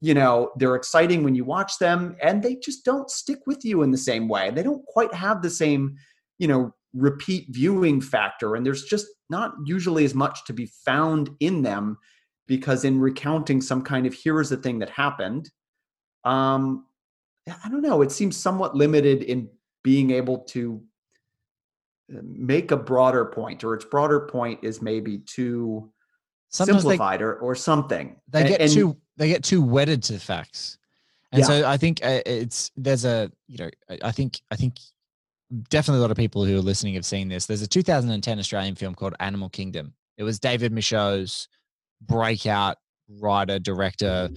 [0.00, 3.82] you know, they're exciting when you watch them and they just don't stick with you
[3.82, 4.52] in the same way.
[4.52, 5.96] They don't quite have the same,
[6.38, 11.30] you know, repeat viewing factor and there's just not usually as much to be found
[11.40, 11.98] in them
[12.46, 15.50] because in recounting some kind of here's the thing that happened
[16.24, 16.86] um
[17.64, 19.48] i don't know it seems somewhat limited in
[19.82, 20.82] being able to
[22.14, 25.90] uh, make a broader point or its broader point is maybe too
[26.48, 30.18] Sometimes simplified they, or, or something they get and, too they get too wedded to
[30.18, 30.78] facts
[31.32, 31.46] And Yeah.
[31.46, 33.70] so I think uh, it's there's a you know
[34.02, 34.74] I- think I think
[35.68, 37.46] definitely a lot of people who are listening have seen this.
[37.46, 39.94] There's a 2010 Australian film called Animal Kingdom.
[40.16, 41.48] It was David Michôd's
[42.00, 42.76] breakout
[43.20, 44.28] writer director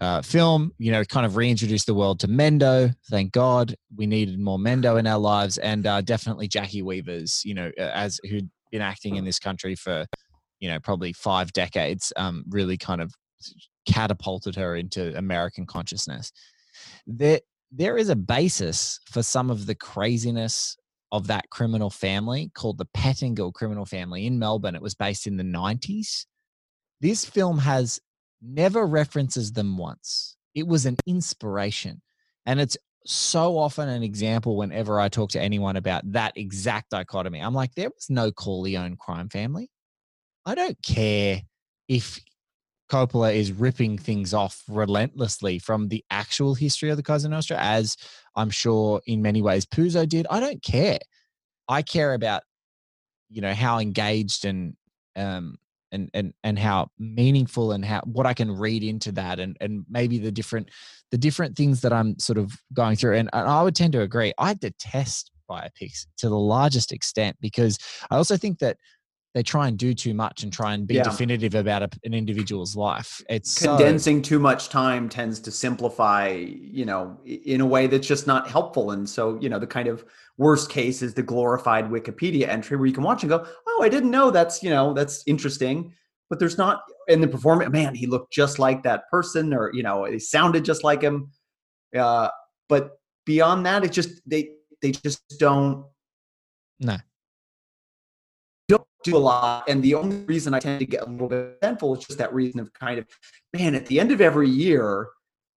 [0.00, 0.72] uh, film.
[0.78, 2.94] You know, kind of reintroduced the world to Mendo.
[3.10, 7.42] Thank God we needed more Mendo in our lives, and uh, definitely Jacki Weaver's.
[7.44, 10.06] You know, as who'd been acting in this country for
[10.60, 12.12] you know probably five decades.
[12.16, 13.14] Um, really kind of
[13.86, 16.32] catapulted her into American consciousness.
[17.06, 17.40] There,
[17.70, 20.76] there is a basis for some of the craziness
[21.10, 24.74] of that criminal family called the Pettingill criminal family in Melbourne.
[24.74, 26.24] It was based in the 90s.
[27.02, 28.00] This film has
[28.40, 30.36] never references them once.
[30.54, 32.00] It was an inspiration.
[32.46, 37.40] And it's so often an example whenever I talk to anyone about that exact dichotomy.
[37.40, 39.68] I'm like, there was no Corleone crime family.
[40.46, 41.42] I don't care
[41.88, 42.20] if
[42.88, 47.96] Coppola is ripping things off relentlessly from the actual history of the Cosa Nostra, as
[48.36, 50.26] I'm sure in many ways Puzo did.
[50.30, 50.98] I don't care.
[51.68, 52.42] I care about,
[53.28, 54.76] you know, how engaged and
[55.16, 55.58] um
[55.92, 59.84] and and and how meaningful and how what I can read into that and and
[59.88, 60.70] maybe the different
[61.10, 63.16] the different things that I'm sort of going through.
[63.16, 64.32] And, and I would tend to agree.
[64.38, 67.78] I detest biopics to the largest extent because
[68.10, 68.78] I also think that
[69.34, 71.04] they try and do too much and try and be Yeah.
[71.04, 73.22] definitive about a, an individual's life.
[73.30, 78.06] It's so- condensing too much time tends to simplify you know in a way that's
[78.06, 80.04] just not helpful and so you know the kind of
[80.38, 83.88] worst case is the glorified wikipedia entry where you can watch and go oh i
[83.88, 85.92] didn't know that's you know that's interesting
[86.30, 89.82] but there's not in the performance man he looked just like that person or you
[89.82, 91.30] know he sounded just like him
[91.96, 92.28] uh
[92.68, 92.92] but
[93.26, 95.84] beyond that it just they they just don't
[96.80, 96.96] No.
[99.04, 99.68] Don't a lot.
[99.68, 102.32] And the only reason I tend to get a little bit resentful is just that
[102.32, 103.06] reason of kind of,
[103.52, 105.08] man, at the end of every year,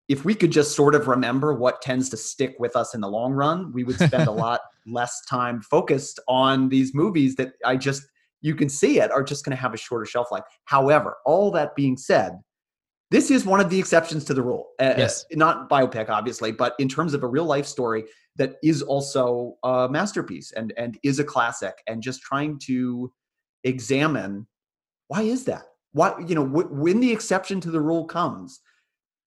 [0.07, 3.09] if we could just sort of remember what tends to stick with us in the
[3.09, 7.75] long run, we would spend a lot less time focused on these movies that I
[7.75, 8.03] just,
[8.41, 10.43] you can see it, are just going to have a shorter shelf life.
[10.65, 12.39] However, all that being said,
[13.11, 14.67] this is one of the exceptions to the rule.
[14.79, 15.25] Uh, Yes.
[15.31, 18.03] Not biopic, obviously, but in terms of a real life story
[18.35, 23.11] that is also a masterpiece and and is a classic, and just trying to
[23.65, 24.47] examine
[25.07, 25.63] why is that?
[25.91, 28.61] Why you know when the exception to the rule comes,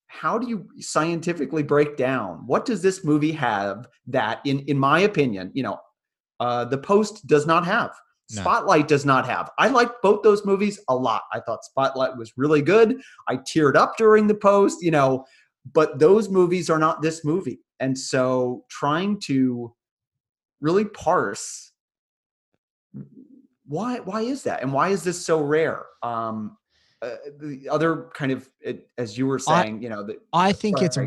[0.06, 5.00] how do you scientifically break down what does this movie have that, in in my
[5.00, 5.78] opinion, you know,
[6.40, 7.90] uh, the Post does not have.
[8.30, 8.42] No.
[8.42, 9.50] Spotlight does not have.
[9.58, 11.22] I liked both those movies a lot.
[11.32, 13.00] I thought Spotlight was really good.
[13.26, 15.24] I teared up during the post, you know,
[15.72, 17.60] but those movies are not this movie.
[17.80, 19.74] And so trying to
[20.60, 21.67] really parse
[23.68, 24.62] why why is that?
[24.62, 25.84] And why is this so rare?
[26.02, 26.56] Um
[27.00, 30.82] uh, the other kind of it, as you were I- saying you know I think
[30.82, 30.98] it's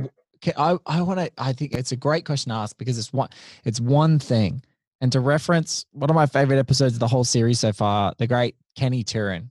[0.58, 3.30] I I want to I think it's a great question to ask because it's one
[3.66, 4.64] it's one thing.
[5.02, 8.28] And to reference one of my favorite episodes of the whole series so far, the
[8.28, 9.50] great Kenny Turan,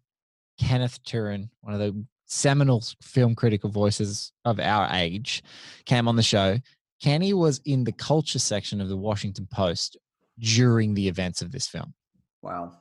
[0.61, 5.43] Kenneth Turan, one of the seminal film critical voices of our age,
[5.87, 6.59] came on the show.
[7.03, 9.97] Kenny was in the culture section of the Washington Post
[10.39, 11.95] during the events of this film.
[12.43, 12.75] Wow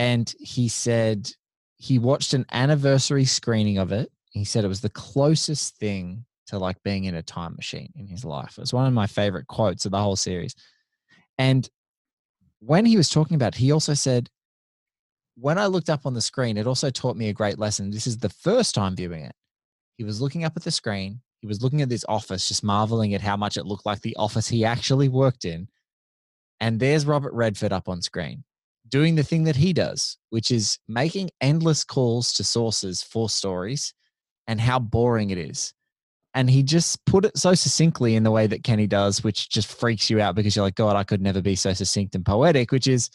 [0.00, 1.30] and he said
[1.76, 4.10] he watched an anniversary screening of it.
[4.30, 8.06] He said it was the closest thing to like being in a time machine in
[8.06, 8.56] his life.
[8.56, 10.54] It was one of my favorite quotes of the whole series.
[11.36, 11.68] And
[12.60, 14.30] when he was talking about it, he also said,
[15.36, 17.90] when I looked up on the screen, it also taught me a great lesson.
[17.90, 19.34] This is the first time viewing it.
[19.98, 21.20] He was looking up at the screen.
[21.42, 24.16] He was looking at this office, just marveling at how much it looked like the
[24.16, 25.68] office he actually worked in.
[26.58, 28.44] And there's Robert Redford up on screen
[28.90, 33.94] doing the thing that he does, which is making endless calls to sources for stories
[34.46, 35.72] and how boring it is.
[36.34, 39.72] And he just put it so succinctly in the way that Kenny does, which just
[39.72, 42.70] freaks you out because you're like, God, I could never be so succinct and poetic,
[42.70, 43.10] which is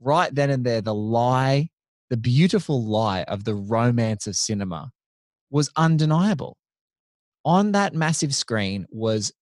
[0.00, 1.68] right then and there, the lie,
[2.08, 4.90] the beautiful lie of the romance of cinema
[5.50, 6.56] was undeniable.
[7.44, 9.32] On that massive screen was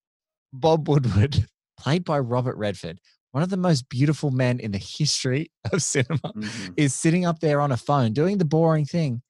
[0.52, 1.46] Bob Woodward,
[1.78, 3.00] played by Robert Redford,
[3.32, 6.74] one of the most beautiful men in the history of cinema, Mhm.
[6.76, 9.22] is sitting up there on a phone doing the boring thing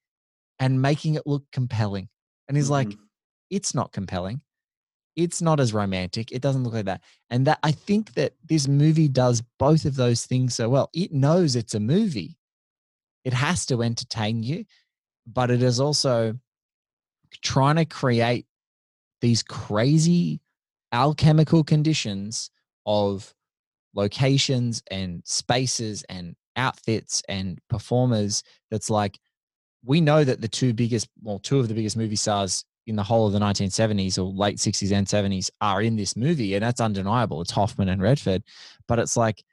[0.59, 2.09] and making it look compelling.
[2.47, 2.99] And he's like, Mhm.
[3.49, 4.41] it's not compelling.
[5.15, 6.31] It's not as romantic.
[6.31, 7.01] It doesn't look like that.
[7.29, 10.89] And that I think that this movie does both of those things so well.
[10.93, 12.37] It knows it's a movie.
[13.25, 14.65] It has to entertain you,
[15.27, 16.39] but it is also
[17.41, 18.47] trying to create
[19.21, 20.41] these crazy
[20.93, 22.49] alchemical conditions
[22.85, 23.33] of
[23.93, 29.17] locations and spaces and outfits and performers that's like
[29.85, 33.03] we know that the two biggest well two of the biggest movie stars in the
[33.03, 36.81] whole of the 1970s or late 60s and 70s are in this movie, and that's
[36.81, 37.39] undeniable.
[37.41, 38.43] It's Hoffman and Redford,
[38.87, 39.43] but it's like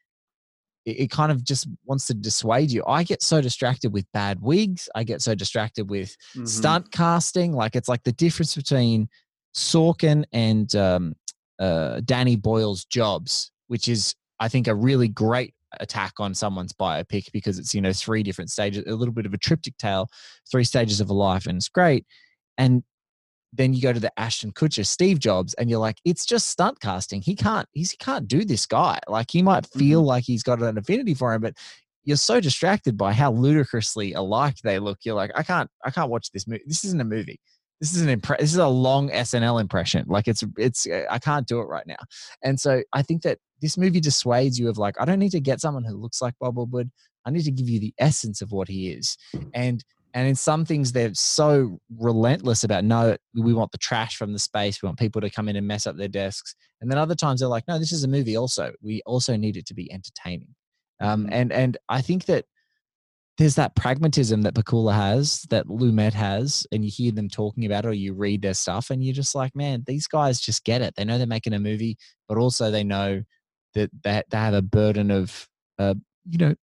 [0.87, 2.83] it, it kind of just wants to dissuade you.
[2.87, 4.89] I get so distracted with bad wigs.
[4.95, 6.49] I get so distracted with Mhm.
[6.49, 7.53] stunt casting.
[7.53, 9.09] Like it's like the difference between
[9.55, 11.15] Sorkin and um,
[11.59, 17.31] uh, Danny Boyle's jobs, which is I think a really great attack on someone's biopic
[17.33, 20.09] because it's you know three different stages, a little bit of a triptych tale,
[20.51, 22.07] three stages of a life, and it's great.
[22.59, 22.83] And
[23.53, 26.81] then you go to the Ashton Kutcher, Steve Jobs, and you're like, it's just stunt
[26.81, 27.23] casting.
[27.23, 28.99] He can't, he's, he can't do this guy.
[29.09, 30.09] Like he might feel mm-hmm.
[30.09, 31.55] like he's got an affinity for him, but
[32.05, 34.99] you're so distracted by how ludicrously alike they look.
[35.05, 36.63] You're like, I can't, I can't watch this movie.
[36.67, 37.41] This isn't a movie.
[37.81, 40.05] This is an impre- This is a long SNL impression.
[40.09, 41.97] Like it's, it's, uh, I can't do it right now.
[42.43, 45.41] And so I think that this movie dissuades you of like, I don't need to
[45.41, 46.91] get someone who looks like Bob Woodward.
[47.27, 49.17] I need to give you the essence of what he is.
[49.55, 54.33] And and in some things, they're so relentless about no, we want the trash from
[54.33, 54.81] the space.
[54.81, 56.55] We want people to come in and mess up their desks.
[56.81, 58.35] And then other times they're like, no, this is a movie.
[58.35, 60.55] Also, we also need it to be entertaining.
[61.01, 61.29] Um, Mhm.
[61.33, 62.47] and and I think that
[63.39, 67.85] there's that pragmatism that Pakula has, that Lumet has, and you hear them talking about
[67.85, 70.81] it or you read their stuff, and you're just like, man, these guys just get
[70.81, 70.95] it.
[70.97, 73.23] They know they're making a movie, but also they know
[73.75, 75.47] that they, they have a burden of,
[75.79, 75.95] uh,
[76.29, 76.55] you know,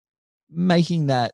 [0.49, 1.33] making that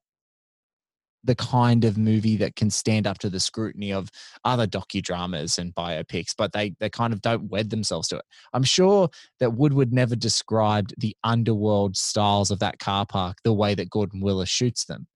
[1.24, 4.10] the kind of movie that can stand up to the scrutiny of
[4.46, 8.26] other docudramas and biopics, but they they kind of don't wed themselves to it.
[8.54, 9.10] I'm sure
[9.40, 14.22] that Woodward never described the underworld styles of that car park the way that Gordon
[14.22, 15.08] Willis shoots them.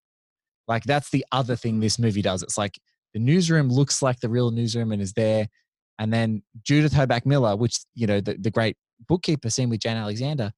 [0.68, 2.43] Like that's the other thing this movie does.
[2.43, 2.80] It's like
[3.14, 5.47] the newsroom looks like the real newsroom and is there.
[5.99, 9.97] And then Judith Hoback Miller, which you know the, the great bookkeeper scene with Jane
[9.97, 10.51] Alexander,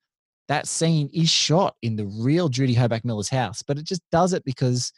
[0.47, 4.33] that scene is shot in the real Judy Hoback Miller's house, but it just does
[4.33, 4.91] it because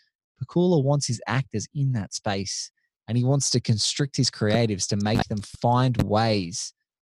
[0.43, 2.71] Pakula wants his actors in that space
[3.07, 6.73] and he wants to constrict his creatives to make them find ways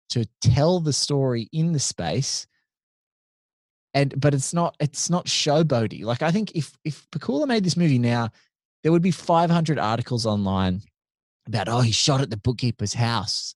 [0.09, 2.45] to tell the story in the space
[3.97, 6.03] and but it's not it's not showboaty.
[6.03, 8.29] Like i think if if Pakula made this movie now
[8.83, 10.81] there would be 500 articles online
[11.47, 13.55] about oh he shot at the bookkeeper's house.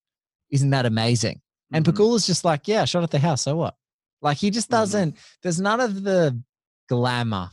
[0.49, 1.41] Isn't that amazing?
[1.71, 1.93] And Mhm.
[1.93, 3.75] Pakula's just like yeah shot at the house so what?
[4.21, 4.77] Like he just Mhm.
[4.77, 6.41] doesn't there's none of the
[6.89, 7.51] glamour.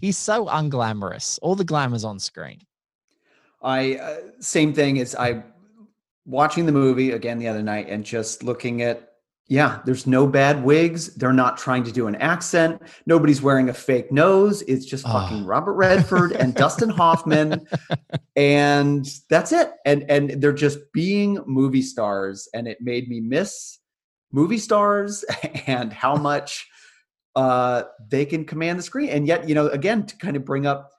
[0.00, 1.38] He's so unglamorous.
[1.42, 2.60] All the glamour's on screen.
[3.62, 5.42] I uh, same thing as I
[6.26, 9.13] watching the movie again the other night and just looking at
[9.46, 11.14] yeah, there's no bad wigs.
[11.16, 12.80] They're not trying to do an accent.
[13.04, 14.62] Nobody's wearing a fake nose.
[14.62, 15.46] It's just fucking Oh.
[15.46, 17.66] Robert Redford and Dustin Hoffman
[18.36, 19.72] and that's it.
[19.84, 23.78] And and they're just being movie stars and it made me miss
[24.32, 25.24] movie stars
[25.66, 26.66] and how much
[27.36, 29.10] uh they can command the screen.
[29.10, 30.90] And yet, you know, again to kind of bring up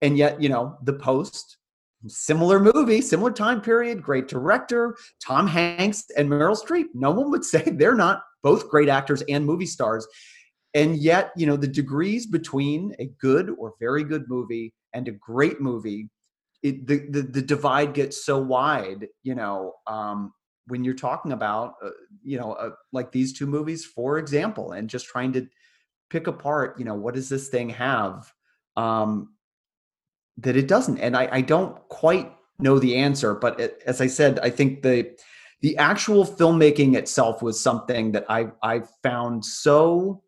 [0.00, 1.58] and yet, you know, the post
[2.06, 6.86] similar movie, similar time period, great director, Tom Hanks and Meryl Streep.
[6.94, 10.06] No one would say they're not both great actors and movie stars.
[10.74, 15.12] And yet, you know, the degrees between a good or very good movie and a
[15.12, 16.08] great movie,
[16.62, 19.08] it, the, the the divide gets so wide.
[19.24, 20.32] You know, um,
[20.68, 21.90] when you're talking about, uh,
[22.22, 25.48] you know, uh, like these two movies, for example, and just trying to
[26.10, 28.32] pick apart, you know, what does this thing have?
[28.76, 29.34] Um,
[30.40, 30.98] that it doesn't.
[30.98, 34.82] And I, I don't quite know the answer but it, as i said i think
[34.82, 35.10] the
[35.62, 40.22] the actual filmmaking itself was something that i i found so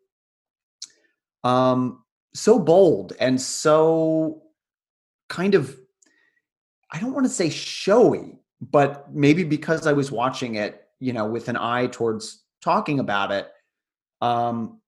[1.43, 2.03] um
[2.33, 4.41] so bold and so
[5.29, 5.77] kind of
[6.91, 11.25] i don't want to say showy but maybe because i was watching it you know
[11.25, 13.49] with an eye towards talking about it
[14.21, 14.79] um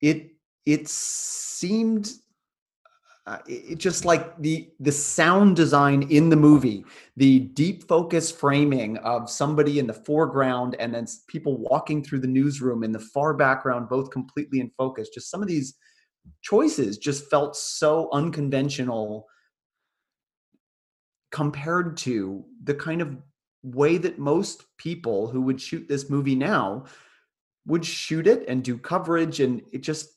[0.00, 0.30] it
[0.66, 2.12] it seemed
[3.26, 6.84] uh, it, just like the the sound design in the movie
[7.16, 12.26] the deep focus framing of somebody in the foreground and then people walking through the
[12.26, 15.74] newsroom in the far background both completely in focus just some of these
[16.42, 19.26] choices just felt so unconventional
[21.32, 23.16] compared to the kind of
[23.62, 26.84] way that most people who would shoot this movie now
[27.66, 30.15] would shoot it and do coverage and it just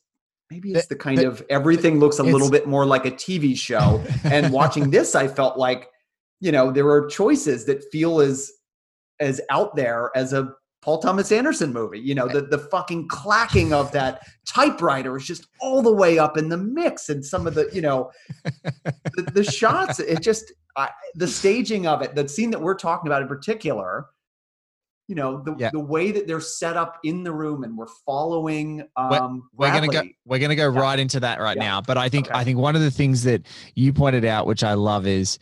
[0.50, 4.02] maybe it's The- kind of everything looks a little bit more like a TV show.
[4.24, 5.88] And watching this I felt like
[6.40, 8.50] you know there are choices that feel as
[9.20, 12.00] as out there as a Paul Thomas Anderson movie.
[12.00, 16.36] You know the the fucking clacking of that typewriter is just all the way up
[16.38, 18.10] in the mix and some of the you know
[18.44, 23.08] the, the shots it just I, the staging of it the scene that we're talking
[23.08, 24.06] about in particular
[25.10, 25.70] you know the, Yeah.
[25.72, 29.72] the way that they're set up in the room and we're following We're- um we're
[29.72, 30.80] gonna go we're gonna go Yeah.
[30.80, 31.64] right into that right Yeah.
[31.64, 32.38] now but i think Okay.
[32.38, 33.44] i think one of the things that
[33.74, 35.38] you pointed out which i love is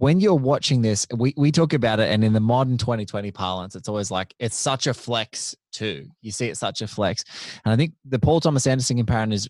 [0.00, 3.74] when you're watching this, we, we talk about it, and in the modern 2020 parlance,
[3.74, 6.06] it's always like it's such a flex too.
[6.22, 7.24] You see it's such a flex.
[7.64, 9.48] And I think the Paul Thomas Anderson comparison is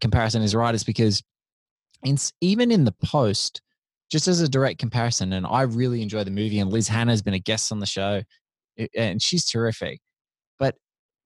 [0.00, 1.24] comparison is right, is because
[2.04, 3.62] in, even in the post,
[4.12, 7.20] just as a direct comparison, and I really enjoy the movie, and Liz Hannah has
[7.20, 8.22] been a guest on the show,
[8.96, 10.00] and she's terrific.
[10.58, 10.76] But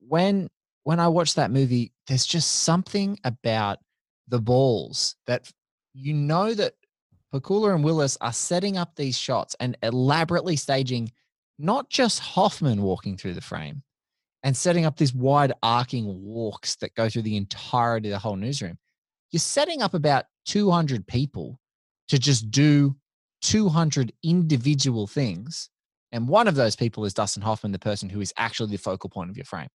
[0.00, 0.48] when
[0.84, 3.78] when I watch that movie, there's just something about
[4.28, 5.50] the balls that
[5.94, 6.74] you know that
[7.32, 11.10] Pakula and Willis are setting up these shots and elaborately staging
[11.58, 13.82] not just Hoffman walking through the frame
[14.42, 18.36] and setting up these wide arcing walks that go through the entirety of the whole
[18.36, 18.78] newsroom.
[19.30, 21.58] You're setting up about 200 people
[22.08, 22.94] to just do
[23.42, 25.70] 200 individual things.
[26.14, 29.10] And one of those people is Dustin Hoffman, the person who is actually the focal
[29.10, 29.66] point of your frame.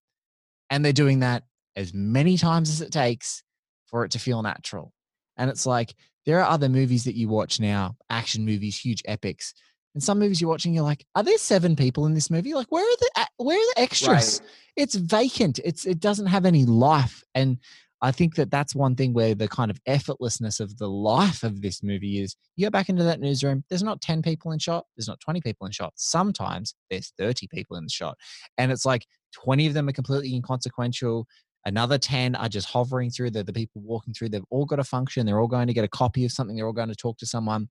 [0.70, 1.44] And they're doing that
[1.76, 3.44] as many times as it takes
[3.88, 4.94] for it to feel natural.
[5.36, 5.94] And it's like
[6.26, 9.54] there are other movies that you watch now, action movies, huge epics.
[9.94, 12.54] And some movies you're watching, you're like, are there seven people in this movie?
[12.54, 14.40] Like, where are the where are the extras?
[14.40, 14.52] Right.
[14.78, 15.60] It's vacant.
[15.66, 17.22] It's it doesn't have any life.
[17.36, 17.58] And
[18.02, 21.62] I think that that's one thing where the kind of effortlessness of the life of
[21.62, 24.86] this movie is you go back into that newsroom, there's not 10 people in shot,
[24.96, 25.94] there's not 20 people in shot.
[25.96, 28.18] Sometimes there's 30 people in the shot.
[28.58, 31.28] And it's like 20 of them are completely inconsequential.
[31.66, 33.32] Another 10 are just hovering through.
[33.32, 34.30] They're the people walking through.
[34.30, 35.26] They've all got a function.
[35.26, 36.56] They're all going to get a copy of something.
[36.56, 37.68] They're all going to talk to someone.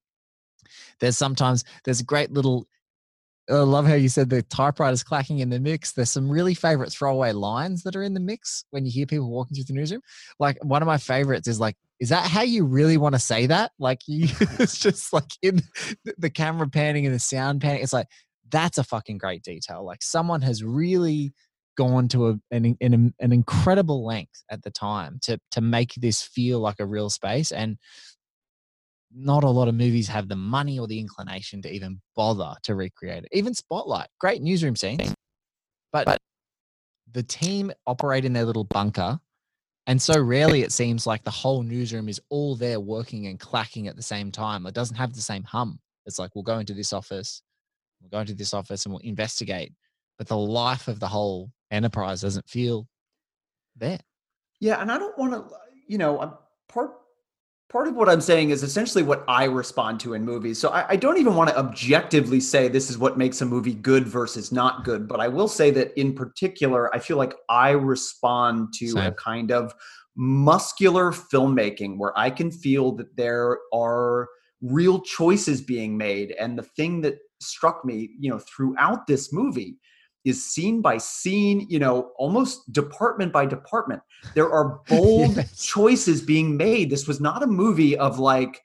[1.01, 2.67] There's sometimes, there's a great little,
[3.51, 5.93] I love how you said the typewriter's clacking in the mix.
[5.93, 9.31] There's some really favorite throwaway lines that are in the mix when you hear people
[9.31, 10.03] walking through the newsroom.
[10.39, 13.47] Like one of my favorites is like, is that how you really want to say
[13.47, 13.73] that?
[13.79, 14.29] Like you,
[14.59, 15.63] it's just like in
[16.19, 17.83] the camera panning and the sound panning.
[17.83, 18.09] It's like,
[18.51, 19.85] that's a fucking great detail.
[19.85, 21.33] Like someone has really
[21.77, 26.21] gone to a, an, an, an incredible length at the time to to make this
[26.23, 27.79] feel like a real space and
[29.15, 32.75] not a lot of movies have the money or the inclination to even bother to
[32.75, 33.31] recreate it.
[33.33, 34.99] Even spotlight great newsroom scene
[35.93, 36.19] but, but
[37.13, 39.19] the team operate in their little bunker
[39.87, 43.89] and so rarely it seems like the whole newsroom is all there working and clacking
[43.89, 44.67] at the same time.
[44.67, 45.79] It doesn't have the same hum.
[46.05, 47.43] It's like we'll go into this office
[48.01, 49.73] we'll go into this office and we'll investigate
[50.19, 52.87] but the life of the whole enterprise doesn't feel
[53.77, 54.01] there.
[54.61, 55.57] Yeah, and I don't want to,
[55.87, 56.39] you know,
[56.69, 56.93] part
[57.69, 60.59] part of what I'm saying is essentially what I respond to in movies.
[60.59, 63.75] So I, I, don't even want to objectively say this is what makes a movie
[63.75, 67.71] good versus not good, but I will say that in particular, I feel like I
[67.71, 69.07] respond to Same.
[69.07, 69.75] a kind of
[70.17, 74.29] muscular filmmaking where I can feel that there are
[74.63, 76.33] real choices being made.
[76.33, 79.79] And the thing that struck me, you know, throughout this movie
[80.29, 84.03] is scene by scene, you know, almost department by department.
[84.35, 85.65] There are bold yes.
[85.65, 86.91] choices being made.
[86.91, 88.61] This was not a movie of like,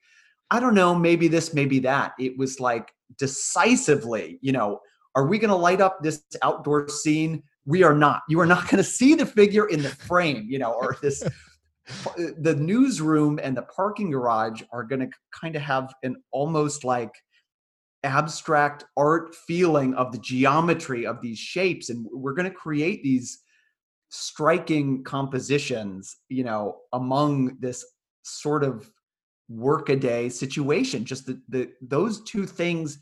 [0.51, 2.13] I don't know, maybe this, maybe that.
[2.19, 4.79] It was like decisively, you know,
[5.15, 7.43] are we going to light up this outdoor scene?
[7.65, 8.23] We are not.
[8.27, 11.23] You are not going to see the figure in the frame, you know, or this.
[12.07, 16.85] Uh, the newsroom and the parking garage are going to kind of have an almost
[16.85, 17.11] like
[18.03, 23.39] abstract art feeling of the geometry of these shapes and we're going to create these
[24.09, 27.85] striking compositions you know among this
[28.23, 28.89] sort of
[29.49, 32.99] workaday situation just the, the those two things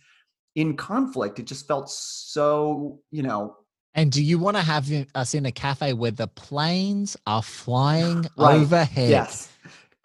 [0.55, 3.55] in conflict it just felt so you know
[3.93, 8.25] and do you want to have us in a cafe where the planes are flying
[8.37, 8.55] right.
[8.55, 9.51] overhead yes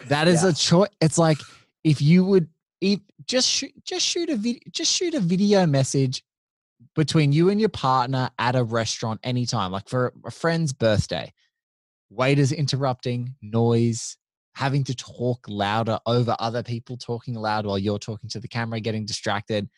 [0.09, 0.59] that is yes.
[0.59, 1.39] a choice it's like
[1.85, 2.49] if you would
[3.27, 6.23] just shoot, just shoot a video, just shoot a video message
[6.95, 11.33] between you and your partner at a restaurant anytime, like for a friend's birthday.
[12.11, 14.17] Waiters interrupting, noise,
[14.55, 18.81] having to talk louder over other people talking loud while you're talking to the camera,
[18.81, 19.69] getting distracted.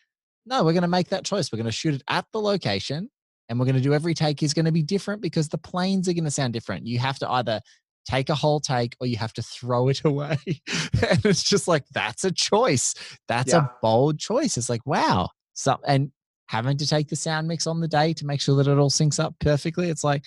[0.46, 1.51] No, we're going to make that choice.
[1.51, 3.11] We're going to shoot it at the location
[3.49, 6.09] and we're going to do every take is going to be different because the planes
[6.09, 6.86] are going to sound different.
[6.86, 7.61] You have to either
[8.09, 10.38] take a whole take or you have to throw it away.
[10.46, 12.94] and it's just like, that's a choice.
[13.28, 13.66] That's yeah.
[13.66, 14.56] a bold choice.
[14.56, 15.28] It's like, wow.
[15.54, 16.11] So, and
[16.46, 18.90] having to take the sound mix on the day to make sure that it all
[18.90, 19.90] syncs up perfectly.
[19.90, 20.24] It's like,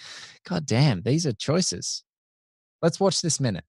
[0.47, 2.03] God damn, these are choices.
[2.81, 3.63] Let's watch this minute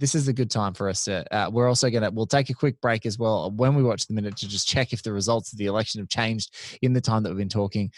[0.00, 1.24] this is a good time for us to.
[1.32, 4.06] Uh, we're also going to, we'll take a quick break as well when we watch
[4.06, 7.00] the minute to just check if the results of the election have changed in the
[7.00, 7.92] time that we've been talking.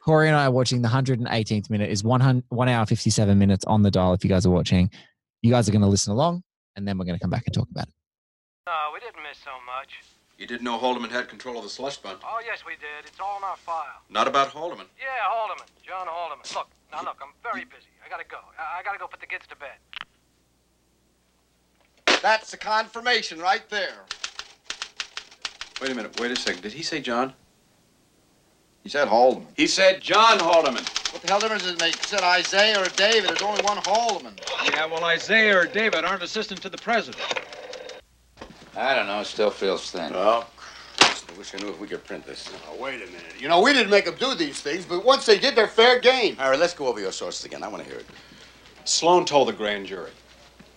[0.00, 3.82] Corey and I are watching the 118th minute, is 100, 1 hour 57 minutes on
[3.82, 4.90] the dial if you guys are watching.
[5.42, 6.42] You guys are going to listen along
[6.74, 7.94] and then we're going to come back and talk about it.
[8.66, 10.02] No, we didn't miss so much.
[10.38, 12.18] You didn't know Haldeman had control of the slush fund?
[12.22, 13.06] Oh, yes, we did.
[13.06, 14.02] It's all in our file.
[14.10, 14.86] Not about Haldeman.
[14.98, 15.64] Yeah, Haldeman.
[15.86, 16.44] John Haldeman.
[16.54, 17.88] Look, now look, I'm very busy.
[18.04, 18.36] I gotta go.
[18.58, 19.78] I, I gotta go put the kids to bed.
[22.26, 24.00] That's the confirmation right there.
[25.80, 26.18] Wait a minute.
[26.20, 26.60] Wait a second.
[26.60, 27.32] Did he say John?
[28.82, 29.46] He said Haldeman.
[29.56, 30.82] He said John Haldeman.
[31.12, 31.94] What the hell difference does it make?
[31.94, 33.30] He said Isaiah or David.
[33.30, 34.34] There's only one Haldeman.
[34.64, 37.22] Yeah, well, Isaiah or David aren't assistant to the president.
[38.74, 39.20] I don't know.
[39.20, 40.10] It still feels thin.
[40.12, 40.44] Oh,
[40.98, 42.52] I wish I knew if we could print this.
[42.68, 43.36] Oh, wait a minute.
[43.38, 46.00] You know, we didn't make them do these things, but once they did, they're fair
[46.00, 46.36] game.
[46.40, 47.62] All right, let's go over your sources again.
[47.62, 48.06] I want to hear it.
[48.84, 50.10] Sloan told the grand jury.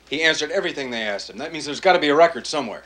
[0.10, 1.38] He answered everything they asked him.
[1.38, 2.84] That means there's got to be a record somewhere.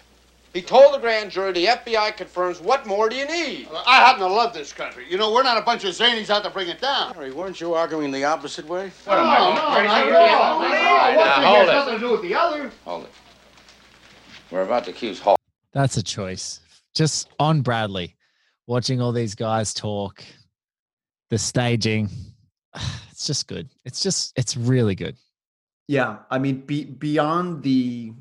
[0.54, 2.62] He told the grand jury the FBI confirms.
[2.62, 3.68] What more do you need?
[3.88, 5.06] I happen to love this country.
[5.10, 7.16] You know, we're not a bunch of zanies out to bring it down.
[7.16, 8.92] Harry, weren't you arguing the opposite way?
[9.08, 10.60] no, no, not at all.
[10.60, 12.72] One Now, thing hold has nothing to do with the other.
[12.86, 13.12] Hold it.
[14.52, 15.38] We're about to accuse Hall.
[15.72, 16.60] That's a choice.
[16.94, 18.16] Just on Bradley,
[18.68, 20.24] watching all these guys talk,
[21.32, 22.10] the staging,
[23.12, 23.70] it's just good.
[23.86, 25.16] It's just, it's really good.
[25.88, 28.14] Yeah, I mean, be, beyond the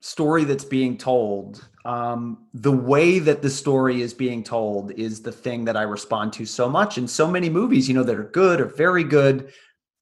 [0.00, 5.32] story that's being told, um, the way that the story is being told is the
[5.32, 6.98] thing that I respond to so much.
[6.98, 9.52] And so many movies, you know, that are good or very good,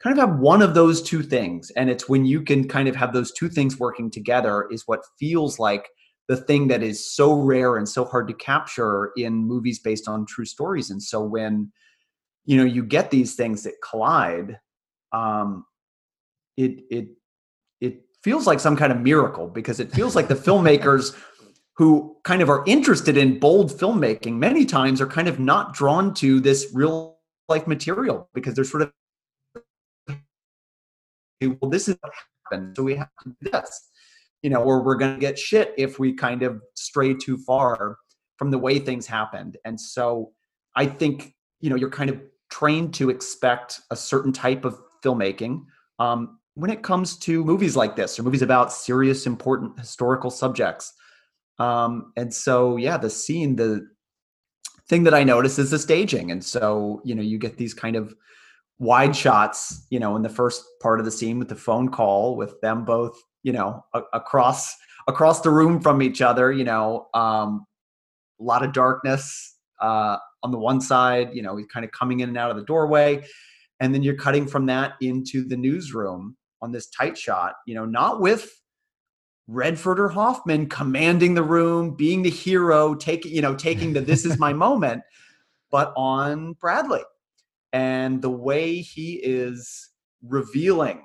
[0.03, 1.71] kind of have one of those two things.
[1.77, 5.01] And it's when you can kind of have those two things working together, is what
[5.19, 5.89] feels like
[6.29, 10.27] the thing that is so rare and so hard to capture in movies based on
[10.27, 10.91] true stories.
[10.91, 11.73] And so when
[12.45, 14.59] you know you get these things that collide,
[15.13, 15.65] um,
[16.57, 17.09] it it
[17.81, 21.15] it feels like some kind of miracle because it feels like the filmmakers
[21.77, 26.15] who kind of are interested in bold filmmaking many times are kind of not drawn
[26.15, 28.93] to this real life material because they're sort of
[31.61, 32.13] well this is what
[32.51, 33.91] happened so we have to do this
[34.43, 37.97] you know or we're going to get shit if we kind of stray too far
[38.37, 40.33] from the way things happened and so
[40.75, 42.19] i think you know you're kind of
[42.51, 45.63] trained to expect a certain type of filmmaking
[45.99, 50.95] um, when it comes to movies like this or movies about serious important historical subjects.
[51.59, 53.89] Um, and so yeah the scene the
[54.89, 56.31] thing that i notice is the staging.
[56.31, 58.15] And so you know you get these kind of
[58.79, 62.37] wide shots you know in the first part of the scene with the phone call
[62.37, 64.75] with them both you know a- across
[65.09, 67.65] across the room from each other you know um,
[68.39, 72.21] a lot of darkness uh, on the one side you know he's kind of coming
[72.21, 73.23] in and out of the doorway.
[73.79, 77.85] And then you're cutting from that into the newsroom on this tight shot you know
[77.85, 78.51] not with
[79.49, 84.25] redford or hoffman commanding the room being the hero taking you know taking the this
[84.25, 85.03] is my moment
[85.71, 87.03] but on bradley.
[87.73, 89.91] And the way he is
[90.27, 91.05] revealing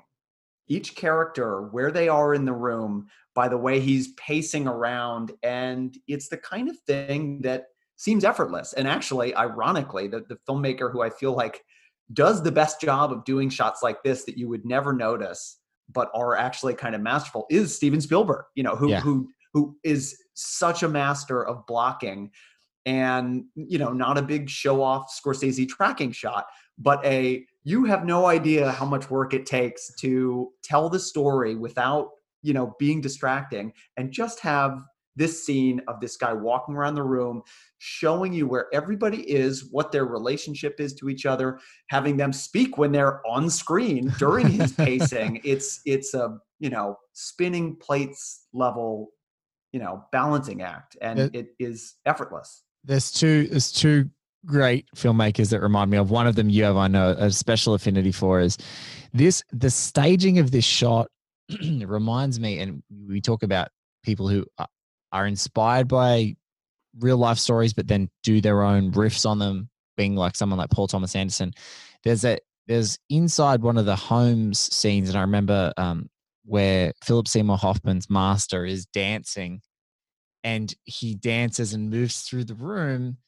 [0.68, 5.96] each character where they are in the room by the way he's pacing around and
[6.06, 7.64] it's the kind of thing that
[7.96, 8.72] seems effortless.
[8.72, 11.62] And actually ironically the, the filmmaker who i feel like
[12.12, 15.58] does the best job of doing shots like this that you would never notice
[15.92, 19.00] but are actually kind of masterful is steven spielberg you know who Yeah.
[19.00, 22.30] who who is such a master of blocking
[22.86, 26.46] and you know not a big show off scorsese tracking shot
[26.78, 31.54] but a you have no idea how much work it takes to tell the story
[31.54, 32.08] without
[32.42, 34.82] you know being distracting and just have
[35.16, 37.42] this scene of this guy walking around the room
[37.78, 41.58] showing you where everybody is what their relationship is to each other
[41.88, 46.96] having them speak when they're on screen during his pacing it's it's a you know
[47.12, 49.10] spinning plates level
[49.72, 54.08] you know balancing act and It- it is effortless There's two, there's two
[54.44, 56.10] great filmmakers that remind me of.
[56.10, 58.58] One of them you have, I know, a special affinity for is
[59.12, 61.06] this, the staging of this shot
[61.62, 63.68] reminds me, and we talk about
[64.02, 64.66] people who uh,
[65.12, 66.36] are- inspired by
[66.98, 70.70] real life stories, but then do their own riffs on them, being like someone like
[70.70, 71.52] Paul Thomas Anderson.
[72.04, 72.38] There's a
[72.68, 76.08] there's inside one of the homes scenes, and I remember um,
[76.44, 79.60] where Philip Seymour Hoffman's master is dancing,
[80.44, 83.18] and he dances and moves through the room,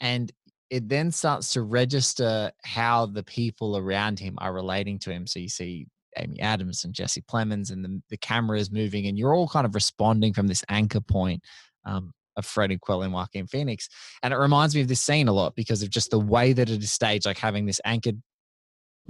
[0.00, 0.30] and
[0.70, 5.26] it then starts to register how the people around him are relating to him.
[5.26, 5.86] So you see
[6.18, 9.66] Amy Adams and Jesse Plemons, and the, the camera is moving, and you're all kind
[9.66, 11.42] of responding from this anchor point
[11.84, 13.88] um, of Freddie Quell and Joaquin Phoenix.
[14.22, 16.70] And it reminds me of this scene a lot because of just the way that
[16.70, 18.20] it is staged, like having this anchored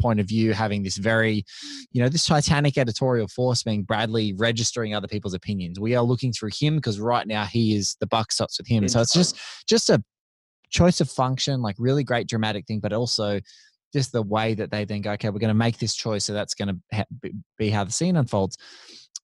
[0.01, 1.45] point of view, having this very,
[1.93, 5.79] you know, this Titanic editorial force being Bradley registering other people's opinions.
[5.79, 8.89] We are looking through him because right now he is the buck stops with him.
[8.89, 9.39] So it's just
[9.69, 10.03] just a
[10.71, 13.41] choice of function, like really great dramatic thing, but also
[13.93, 16.55] just the way that they think, okay, we're going to make this choice, so that's
[16.55, 18.57] going to ha- be- how the scene unfolds.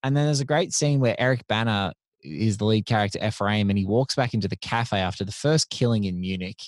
[0.03, 1.93] And then there's a great scene where Eric Bana
[2.23, 5.71] is the lead character Ephraim, and he walks back into the cafe after the first
[5.71, 6.61] killing in Munich,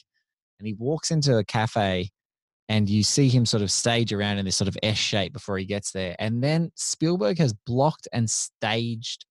[0.58, 2.10] and he walks into a cafe,
[2.68, 5.58] and you see him sort of stage around in this sort of S shape before
[5.58, 9.26] he gets there, and then Spielberg has blocked and staged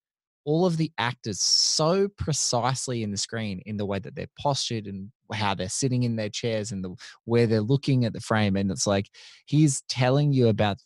[0.45, 4.87] all of the actors so precisely in the screen in the way that they're postured
[4.87, 8.55] and how they're sitting in their chairs and the where they're looking at the frame
[8.55, 9.09] and it's like
[9.45, 10.77] he's telling you about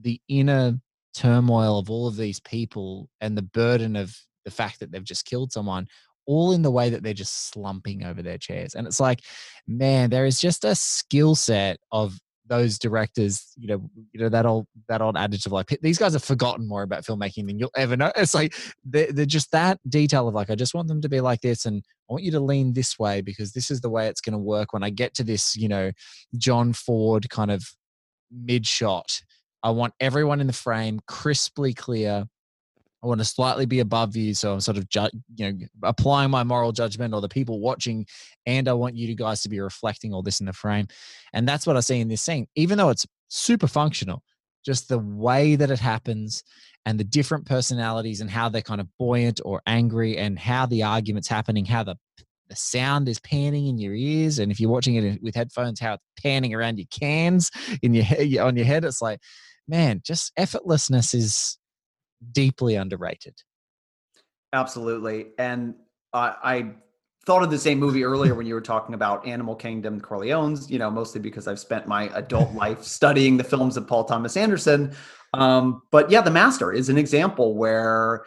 [0.00, 0.78] the inner
[1.14, 5.26] turmoil of all of these people and the burden of the fact that they've just
[5.26, 5.86] killed someone
[6.26, 8.74] all in the way that they're just slumping over their chairs.
[8.74, 9.20] And it's like
[9.66, 12.18] man there is just a skill set of
[12.48, 16.14] those directors, you know, you know that old that old adage of like these guys
[16.14, 18.10] have forgotten more about filmmaking than you'll ever know.
[18.16, 21.20] It's like they're, they're just that detail of like I just want them to be
[21.20, 24.08] like this, and I want you to lean this way because this is the way
[24.08, 24.72] it's going to work.
[24.72, 25.92] When I get to this, you know,
[26.36, 27.64] John Ford kind of
[28.30, 29.20] mid shot,
[29.62, 32.24] I want everyone in the frame crisply clear.
[33.02, 36.30] I want to slightly be above you, so I'm sort of ju- you know applying
[36.30, 38.06] my moral judgment or the people watching,
[38.46, 40.88] and I want you guys to be reflecting all this in the frame,
[41.32, 42.46] and that's what I see in this scene.
[42.56, 44.22] Even though it's super functional,
[44.64, 46.42] just the way that it happens
[46.86, 50.82] and the different personalities and how they're kind of buoyant or angry and how the
[50.82, 51.96] argument's happening, how the
[52.48, 55.94] the sound is panning in your ears, and if you're watching it with headphones, how
[55.94, 57.50] it's panning around your cans
[57.82, 58.04] in your
[58.42, 58.84] on your head.
[58.84, 59.20] It's like,
[59.68, 61.58] man, just effortlessness is
[62.32, 63.34] deeply underrated.
[64.52, 65.28] Absolutely.
[65.38, 65.74] And
[66.12, 66.70] I, I
[67.26, 70.78] thought of the same movie earlier when you were talking about Animal Kingdom, Corleone's, you
[70.78, 74.92] know, mostly because I've spent my adult life studying the films of Paul Thomas Anderson.
[75.34, 78.24] Um, but yeah, The Master is an example where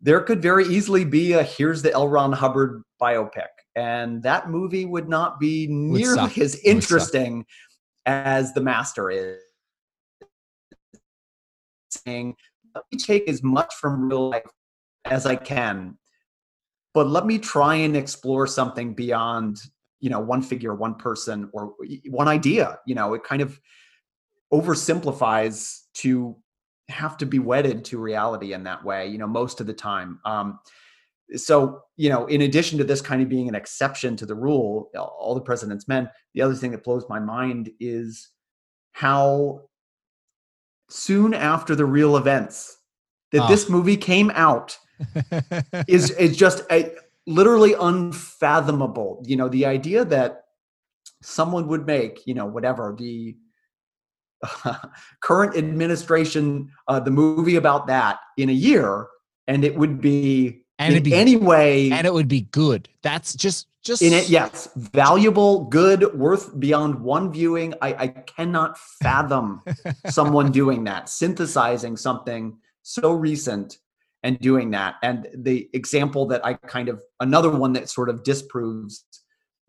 [0.00, 2.08] there could very easily be a here's the L.
[2.08, 3.48] Ron Hubbard biopic.
[3.74, 7.44] And that movie would not be nearly as interesting
[8.06, 9.40] as The Master is.
[11.90, 12.36] Saying
[12.74, 14.42] let me take as much from real life
[15.04, 15.98] as I can,
[16.94, 19.58] but let me try and explore something beyond,
[20.00, 21.74] you know, one figure, one person, or
[22.08, 22.78] one idea.
[22.86, 23.60] You know, it kind of
[24.52, 26.36] oversimplifies to
[26.88, 30.20] have to be wedded to reality in that way, you know, most of the time.
[30.24, 30.58] Um,
[31.36, 34.90] so, you know, in addition to this kind of being an exception to the rule,
[34.96, 38.30] all the president's men, the other thing that blows my mind is
[38.92, 39.60] how
[40.88, 42.76] soon after the real events
[43.32, 44.78] that this movie came out
[45.88, 46.92] is is just a,
[47.26, 49.22] literally unfathomable.
[49.26, 50.44] You know, the idea that
[51.22, 53.36] someone would make, you know, whatever the
[54.64, 54.78] uh,
[55.20, 59.06] current administration, uh, the movie about that in a year,
[59.46, 62.88] and it would be and in be, any way, and it would be good.
[63.02, 64.68] That's just just in it yes.
[64.76, 67.74] Valuable good worth beyond one viewing.
[67.82, 69.62] I, I cannot fathom
[70.06, 73.78] someone doing that synthesizing something so recent
[74.22, 74.96] and doing that.
[75.02, 79.04] And the example that i kind of another one that sort of disproves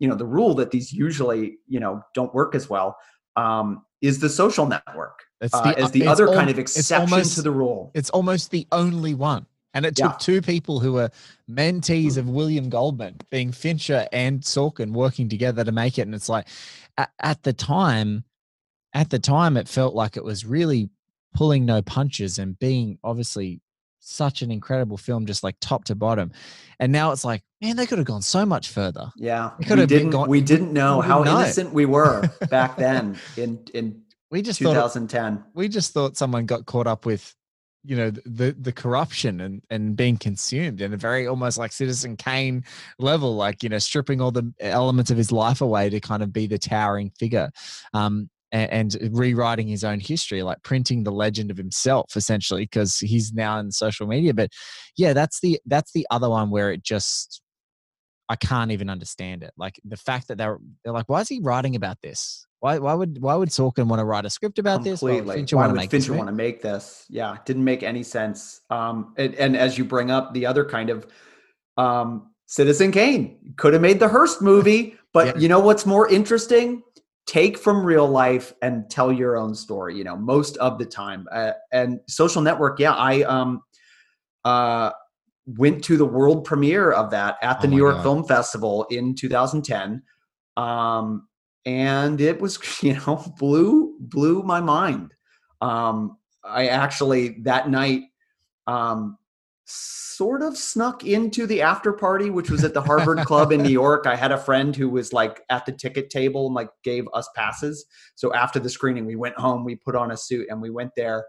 [0.00, 2.96] you know the rule that these usually you know don't work as well
[3.36, 7.12] um, is the social network That's uh, the, uh, the other al- kind of exception
[7.12, 7.92] almost, to the rule.
[7.94, 10.18] it's almost the only one and it took yeah.
[10.18, 11.10] two people who were
[11.48, 16.02] mentees of William Goldman, being Fincher and Sorkin, working together to make it.
[16.02, 16.48] And it's like,
[16.98, 18.24] at, at, the time,
[18.92, 20.90] at the time, it felt like it was really
[21.34, 23.60] pulling no punches and being obviously
[24.00, 26.32] such an incredible film, just like top to bottom.
[26.80, 29.10] And now it's like, man, they could have gone so much further.
[29.16, 30.10] Yeah, we didn't.
[30.10, 31.40] Gone, we didn't know we how know.
[31.40, 35.36] innocent we were back then in in we just 2010.
[35.36, 37.34] Thought, we just thought someone got caught up with
[37.84, 42.16] you know the the corruption and and being consumed in a very almost like citizen
[42.16, 42.62] kane
[42.98, 46.32] level like you know stripping all the elements of his life away to kind of
[46.32, 47.50] be the towering figure
[47.94, 53.32] um and, rewriting his own history like printing the legend of himself essentially because he's
[53.32, 54.50] now in social media but
[54.96, 57.40] yeah that's the that's the other one where it just
[58.30, 59.52] I can't even understand it.
[59.58, 62.46] Like the fact that they're they're like, why is he writing about this?
[62.60, 65.20] Why why would why would Sorkin want to write a script about Completely.
[65.20, 65.26] this?
[65.26, 67.06] Why, Fincher why want would to make Fincher want to make this?
[67.08, 68.60] Yeah, didn't make any sense.
[68.68, 71.06] Um, and, and as you bring up the other kind of
[71.78, 75.40] um, Citizen Kane could have made the Hearst movie, but yeah.
[75.40, 76.82] you know what's more interesting?
[77.26, 79.96] Take from real life and tell your own story.
[79.96, 81.26] You know, most of the time.
[81.32, 83.62] Uh, and Social Network, yeah, I um,
[84.44, 84.90] uh,
[85.46, 88.02] went to the world premiere of that at the oh New York God.
[88.02, 90.02] Film Festival in 2010.
[90.56, 91.26] Um,
[91.64, 95.14] and it was, you know, blew blew my mind.
[95.60, 98.02] Um, I actually that night
[98.66, 99.18] um,
[99.66, 103.70] sort of snuck into the after party, which was at the Harvard Club in New
[103.70, 104.06] York.
[104.06, 107.28] I had a friend who was like at the ticket table and like gave us
[107.36, 107.84] passes.
[108.14, 110.92] So after the screening, we went home, we put on a suit, and we went
[110.96, 111.24] there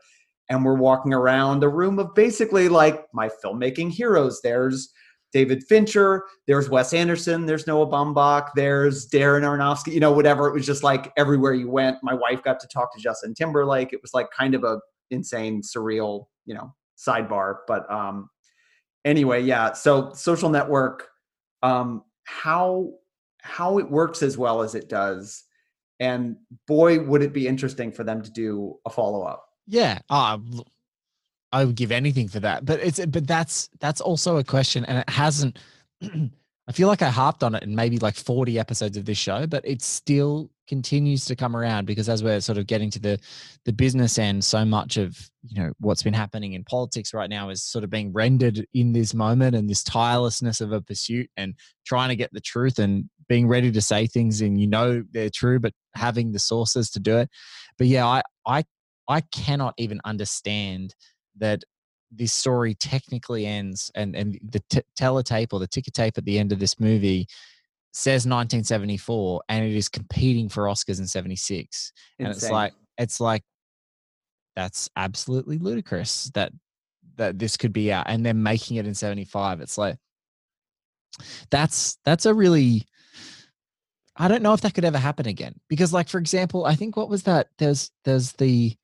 [0.49, 4.41] and we're walking around a room of basically like my filmmaking heroes.
[4.43, 4.91] There's
[5.33, 10.47] David Fincher, there's Wes Anderson, there's Noah Baumbach, there's Darren Aronofsky, you know, whatever.
[10.47, 11.97] It was just like everywhere you went.
[12.03, 13.93] My wife got to talk to Justin Timberlake.
[13.93, 14.79] It was like kind of a
[15.09, 17.57] insane, surreal, you know, sidebar.
[17.67, 18.29] But um,
[19.05, 19.73] anyway, yeah.
[19.73, 21.07] So social network,
[21.63, 22.91] um, how
[23.41, 25.43] how it works as well as it does,
[25.99, 26.35] and
[26.67, 29.45] boy, would it be interesting for them to do a follow up.
[29.67, 29.99] Yeah.
[30.09, 30.39] Uh,
[31.51, 32.65] I would give anything for that.
[32.65, 35.59] But it's but that's that's also a question, and it hasn't.
[36.67, 39.45] I feel like I harped on it in maybe like 40 episodes of this show,
[39.47, 43.19] but it still continues to come around because as we're sort of getting to the
[43.65, 47.49] the business end, so much of you know what's been happening in politics right now
[47.49, 51.55] is sort of being rendered in this moment and this tirelessness of a pursuit and
[51.85, 55.29] trying to get the truth and being ready to say things and you know they're
[55.29, 57.29] true, but having the sources to do it.
[57.77, 58.63] But yeah, I I
[59.09, 60.95] I cannot even understand
[61.37, 61.63] that
[62.11, 66.37] this story technically ends and and the t- teletape or the ticker tape at the
[66.37, 67.25] end of this movie
[67.93, 73.43] says 1974 and it is competing for Oscars in 76 and it's like it's like
[74.55, 76.51] that's absolutely ludicrous that
[77.15, 79.97] that this could be out and they're making it in 75 it's like
[81.49, 82.85] that's that's a really
[84.17, 86.97] I don't know if that could ever happen again because like for example I think
[86.97, 88.75] what was that there's there's the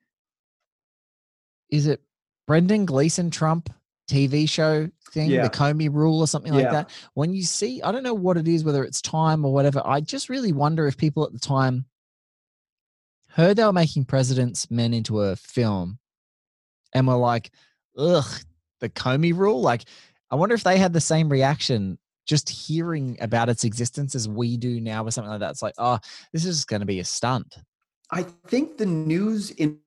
[1.70, 2.02] is it
[2.48, 3.70] Brendan Gleeson Trump
[4.10, 5.44] TV show thing, Yeah.
[5.44, 6.90] the Comey rule or something like that.
[7.14, 9.82] When you see, I don't know what it is, whether it's time or whatever.
[9.86, 11.86] I just really wonder if people at the time
[13.30, 16.00] heard they were making President's Men into a film
[16.94, 17.52] and were like,
[17.98, 18.26] ugh,
[18.80, 19.62] the Comey rule.
[19.62, 19.84] Like,
[20.32, 24.58] I wonder if they had the same reaction just hearing about its existence as we
[24.58, 25.52] do now or something like that.
[25.52, 26.00] It's like, oh,
[26.34, 27.58] this is going to be a stunt.
[28.12, 29.80] I think the news in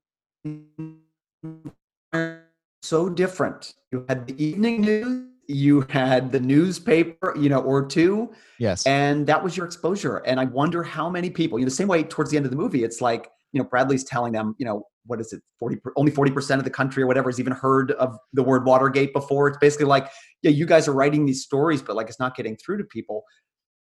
[2.82, 3.74] so different.
[3.92, 8.86] You had the evening news, you had the newspaper, you know, or two, Yes.
[8.86, 10.18] and that was your exposure.
[10.18, 12.50] And I wonder how many people, you know, the same way towards the end of
[12.50, 15.78] the movie, it's like, you know, Bradley's telling them, you know, what is it, 40,
[15.96, 19.48] only 40% of the country or whatever has even heard of the word Watergate before.
[19.48, 20.08] It's basically like,
[20.42, 23.24] yeah, you guys are writing these stories, but like it's not getting through to people.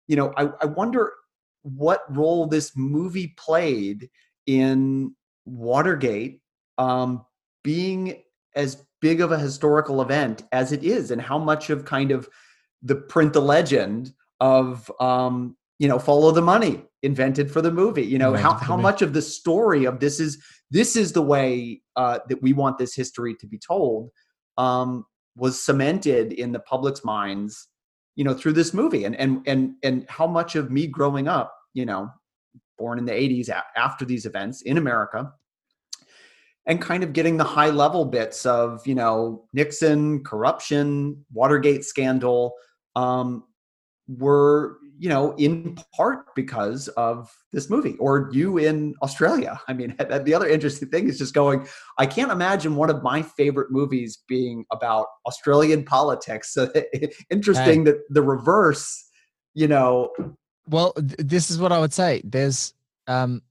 [0.08, 1.12] You know, I, I wonder
[1.62, 4.08] what role this movie played
[4.46, 6.40] in Watergate
[6.78, 7.24] um,
[7.62, 8.22] being
[8.56, 12.28] as big of a historical event as it is, and how much of kind of
[12.82, 18.04] the print the legend of um, you know follow the money invented for the movie.
[18.04, 20.96] You know how Invented for the how much of the story of this is this
[20.96, 24.10] is the way uh, that we want this history to be told
[24.58, 25.04] um,
[25.36, 27.68] was cemented in the public's minds
[28.16, 31.56] you know through this movie and and and and how much of me growing up
[31.72, 32.10] you know
[32.78, 35.32] born in the 80s a- after these events in america
[36.70, 42.54] and kind of getting the high level bits of you know nixon corruption watergate scandal
[42.94, 43.42] um
[44.06, 49.60] were you know in part because of this movie or you in australia.
[49.68, 51.66] I mean the other interesting thing is just going
[51.98, 56.54] i can't imagine one of my favorite movies being about australian politics.
[56.60, 56.72] So
[57.30, 58.86] interesting that the reverse
[59.54, 60.10] you know
[60.68, 62.22] Well, th- this is what I would say.
[62.24, 62.74] There's
[63.08, 63.42] um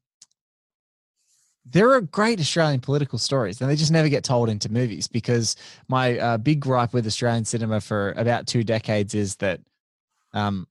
[1.72, 5.56] there are great Australian political stories, and they just never get told into movies because
[5.88, 9.60] my uh, big gripe with Australian cinema for about two decades is that,
[10.34, 10.68] um,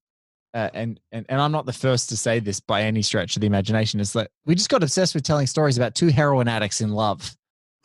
[0.54, 3.40] uh, and, and and I'm not the first to say this by any stretch of
[3.40, 6.80] the imagination, is that we just got obsessed with telling stories about two heroin addicts
[6.80, 7.36] in love,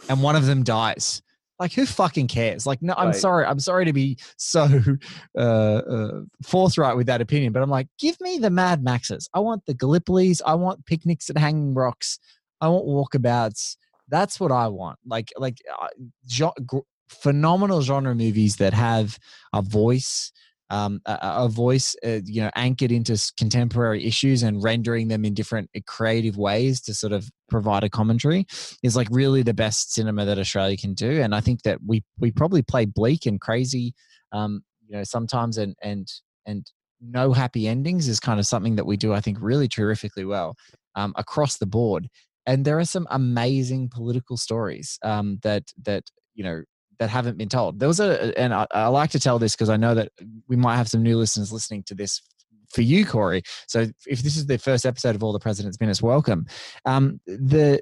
[0.09, 1.22] and one of them dies.
[1.59, 2.66] Like who fucking cares?
[2.66, 3.16] Like no, I'm Right.
[3.16, 4.68] sorry, I'm sorry to be so
[5.38, 9.30] uh, uh, forthright with that opinion, but I'm like, give me the Mad Maxes.
[9.34, 10.41] I want the Gallipolis.
[10.45, 12.18] I want picnics at Hanging Rocks.
[12.64, 13.76] I want walkabouts.
[14.07, 14.97] That's what I want.
[15.05, 19.20] Like like uh, gr- phenomenal genre movies that have
[19.53, 20.32] a voice,
[20.70, 25.26] um, a, a a voice, uh, you know, anchored into contemporary issues and rendering them
[25.26, 28.45] in different uh, creative ways to sort of provide a commentary
[28.82, 31.22] is like really the best cinema that Australia can do.
[31.22, 33.93] And I think that we we probably play bleak and crazy,
[34.32, 36.07] um, you know, sometimes and and
[36.45, 36.66] and
[37.01, 40.55] no happy endings is kind of something that we do, I think, really terrifically well
[40.95, 42.07] um, across the board.
[42.45, 46.63] And there are some amazing political stories um, that that you know
[46.99, 47.79] that haven't been told.
[47.79, 50.11] There was a, and I, I like to tell this because I know that
[50.47, 52.21] we might have some new listeners listening to this
[52.69, 53.43] for you, Corey.
[53.67, 56.45] So if this is the first episode of All the President's Minutes, welcome.
[56.85, 57.81] Um, the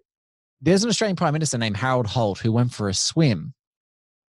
[0.61, 3.53] there's an Australian Prime Minister named Harold Holt who went for a swim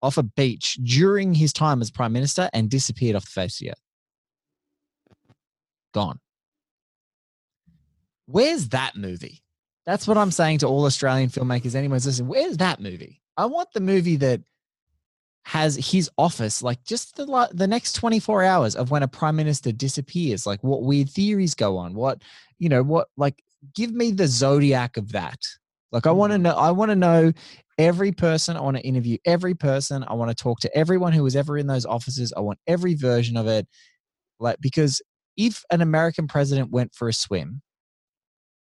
[0.02, 3.66] off a beach during his time as Prime Minister and disappeared off the face of
[3.66, 3.82] the earth.
[5.92, 6.18] Gone.
[8.26, 9.41] Where's that movie?
[9.86, 11.74] That's what I'm saying to all Australian filmmakers.
[11.74, 13.20] Anyone's listening, where's that movie?
[13.36, 14.42] I want the movie that
[15.44, 19.72] has his office, like just the the next 24 hours of when a prime minister
[19.72, 22.22] disappears, like what weird theories go on, what
[22.58, 23.42] you know, what like
[23.74, 25.38] give me the zodiac of that.
[25.90, 26.42] Like I want to mm.
[26.42, 27.32] know, I want to know
[27.78, 28.56] every person.
[28.56, 30.04] I want to interview every person.
[30.06, 32.32] I want to talk to everyone who was ever in those offices.
[32.36, 33.66] I want every version of it.
[34.38, 35.02] Like, because
[35.36, 37.62] if an American president went for a swim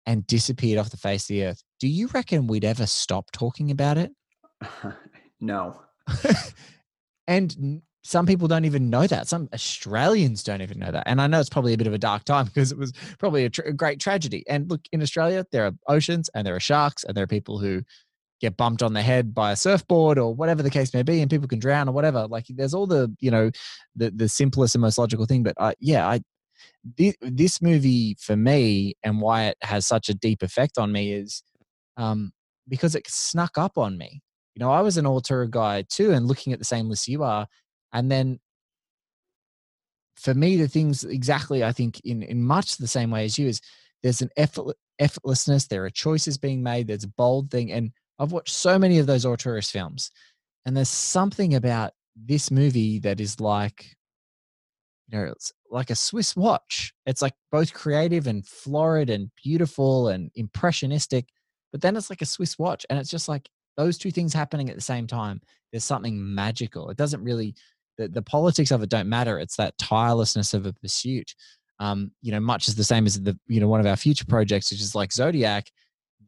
[0.07, 3.71] and disappeared off the face of the earth, do you reckon we'd ever stop talking
[3.71, 4.13] about it?
[5.41, 5.81] no.
[7.27, 9.29] and some people don't even know that.
[9.29, 11.05] Some Australians don't even know that.
[11.07, 13.47] And I know it's probably a bit of a dark time because it was probably
[13.47, 14.45] a, tr- a great tragedy.
[14.49, 17.59] And look, in Australia, there are oceans and there are sharks and there are people
[17.59, 17.83] who
[18.41, 21.31] get bumped on the head by a surfboard or whatever the case may be and
[21.31, 23.51] people can drown or whatever like there's all the you know
[23.95, 26.21] the the simplest and most logical thing but I, yeah i
[26.85, 31.43] this, movie for me and why it has such a deep effect on me is
[31.97, 32.33] um
[32.69, 34.21] because it snuck up on me.
[34.55, 37.23] You know i was an auteur guy too and looking at the same list you
[37.25, 37.47] are
[37.93, 38.39] and then
[40.17, 43.49] for me the things exactly i think in in much the same way as you
[43.49, 43.61] is
[44.03, 48.31] there's an effort, effortlessness there are choices being made there's a bold thing and i've
[48.33, 50.11] watched so many of those auteurist films
[50.67, 53.97] and there's something about this movie that is like
[55.09, 56.93] you know it's like a swiss watch.
[57.07, 61.29] It's like both creative and florid and beautiful and impressionistic
[61.75, 64.71] but then it's like a swiss watch and it's just like those two things happening
[64.71, 65.41] at the same time
[65.73, 66.89] there's something magical.
[66.89, 67.57] It doesn't really
[67.99, 71.35] the, the politics of it don't matter it's that tirelessness of a pursuit.
[71.81, 74.25] Um, you know much is the same as the you know one of our future
[74.25, 75.67] projects which is like zodiac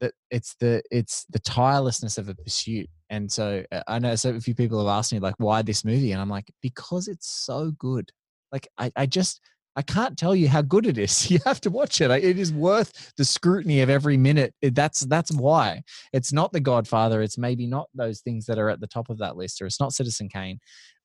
[0.00, 2.88] that it's the it's the tirelessness of a pursuit.
[3.08, 5.84] And so uh, i know so a few people have asked me like why this
[5.84, 6.10] movie?
[6.10, 8.10] And i'm like because it's so good
[8.52, 9.40] like i, I just
[9.76, 11.30] i can't tell you how good it is.
[11.30, 12.10] You have to watch it.
[12.10, 14.54] It is worth the scrutiny of every minute.
[14.62, 15.82] That's that's why.
[16.12, 17.22] It's not the godfather.
[17.22, 19.80] It's maybe not those things that are at the top of that list or it's
[19.80, 20.58] not citizen kane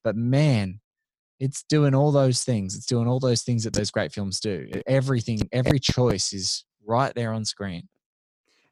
[0.04, 0.80] but man
[1.42, 2.76] it's doing all those things.
[2.76, 4.70] It's doing all those things that those great films do.
[4.86, 7.90] Everything every choice is right there on screen.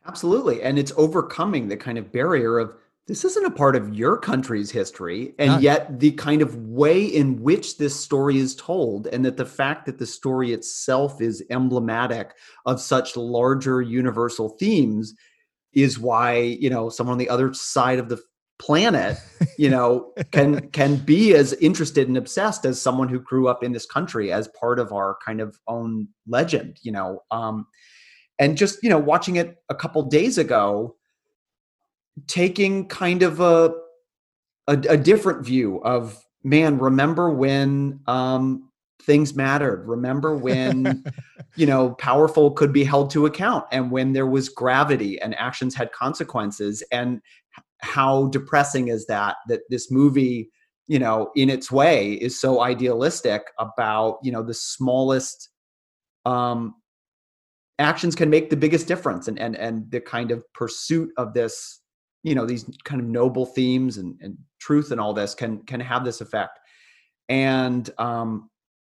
[0.05, 0.61] Absolutely.
[0.61, 2.75] And it's overcoming the kind of barrier of
[3.09, 5.33] this isn't a part of your country's history.
[5.39, 9.47] And yet, the kind of way in which this story is told, and that the
[9.47, 12.35] fact that the story itself is emblematic
[12.67, 15.15] of such larger universal themes
[15.73, 18.21] is why, you know, someone on the other side of the
[18.59, 19.17] planet
[19.57, 23.71] you know can can be as interested and obsessed as someone who grew up in
[23.71, 27.65] this country as part of our kind of own legend you know um
[28.37, 30.93] and just you know watching it a couple days ago
[32.27, 33.73] taking kind of a
[34.67, 38.69] a, a different view of man remember when um
[39.03, 39.87] things mattered.
[39.87, 41.03] Remember when
[41.55, 45.73] you know powerful could be held to account and when there was gravity and actions
[45.73, 46.83] had consequences.
[46.91, 47.21] And
[47.81, 50.51] how depressing is that that this movie
[50.87, 55.49] you know in its way is so idealistic about you know the smallest
[56.25, 56.75] um
[57.79, 61.78] actions can make the biggest difference and and and the kind of pursuit of this
[62.23, 65.79] you know these kind of noble themes and, and truth and all this can can
[65.79, 66.59] have this effect.
[67.27, 68.49] And um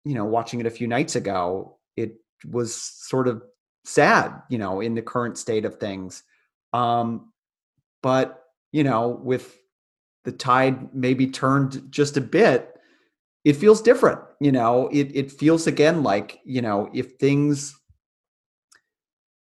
[0.06, 2.16] you know watching it a few nights ago it
[2.46, 3.44] was sort of
[3.86, 6.24] sad you know in the current state of things.
[6.74, 7.32] Um
[8.02, 9.58] but you know with
[10.26, 12.70] the tide maybe turned just a bit
[13.44, 14.90] it feels different you know?
[14.92, 17.80] It it feels again like you know if things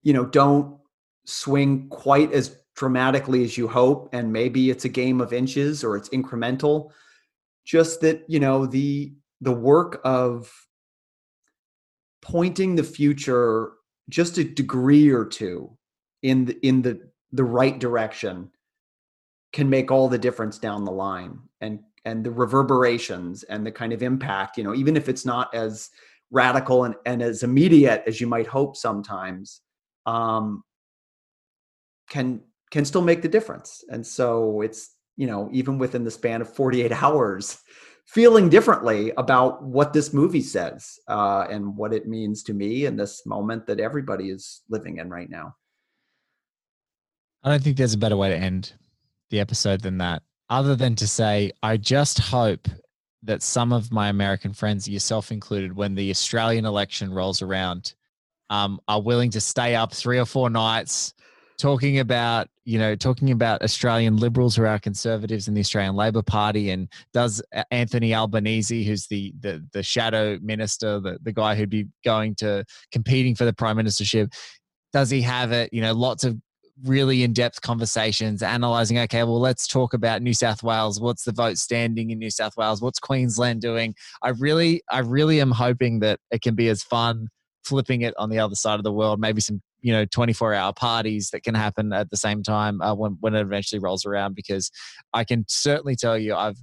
[0.05, 0.79] you know don't
[1.25, 5.97] swing quite as dramatically as you hope and maybe it's a game of inches or
[5.97, 6.91] it's incremental.
[7.64, 10.53] Just that you know the the work of
[12.22, 13.72] pointing the future
[14.09, 15.77] just a degree or two
[16.22, 17.01] in the in the
[17.33, 18.51] the right direction
[19.53, 21.39] can make all the difference down the line.
[21.61, 25.53] And and the reverberations and the kind of impact you know even if it's not
[25.55, 25.91] as
[26.31, 29.61] radical and, and as immediate as you might hope sometimes
[30.07, 30.62] um
[32.09, 32.41] can
[32.71, 33.85] can still make the difference.
[33.91, 37.59] And so it's you know even within the span of 48 hours
[38.07, 42.97] feeling differently about what this movie says uh, and what it means to me in
[42.97, 45.55] this moment that everybody is living in right now.
[47.43, 48.73] I don't think there's a better way to end
[49.31, 52.69] the episode than that, other than to say, I just hope
[53.25, 57.95] that some of my American friends, yourself included, when the Australian election rolls around,
[58.51, 61.14] um, are willing to stay up three or four nights
[61.59, 66.22] talking about, you know, talking about Australian liberals who are conservatives in the Australian Labor
[66.22, 71.54] Party, and does uh, Anthony Albanese, who's the the the shadow minister, the the guy
[71.54, 74.33] who'd be going to competing for the prime ministership,
[74.92, 75.72] does he have it?
[75.72, 76.37] You know, lots of
[76.84, 81.00] really in-depth conversations analyzing okay well let's talk about new south wales.
[81.00, 82.83] What's the vote standing in new south wales?
[82.83, 83.95] What's queensland doing?
[84.22, 87.28] I really i really am hoping that it can be as fun
[87.64, 90.72] flipping it on the other side of the world maybe some you know 24 hour
[90.72, 94.34] parties that can happen at the same time uh, when when it eventually rolls around
[94.34, 94.70] because
[95.12, 96.57] I can certainly tell you I've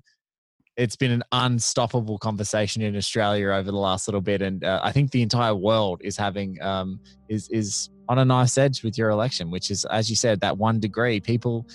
[0.76, 4.92] it's been an unstoppable conversation in Australia over the last little bit, and uh, I
[4.92, 7.00] think the entire world is having um,
[7.30, 10.58] is is on a nice edge with your election, which is, as you said, that
[10.58, 11.20] one degree.
[11.20, 11.68] People,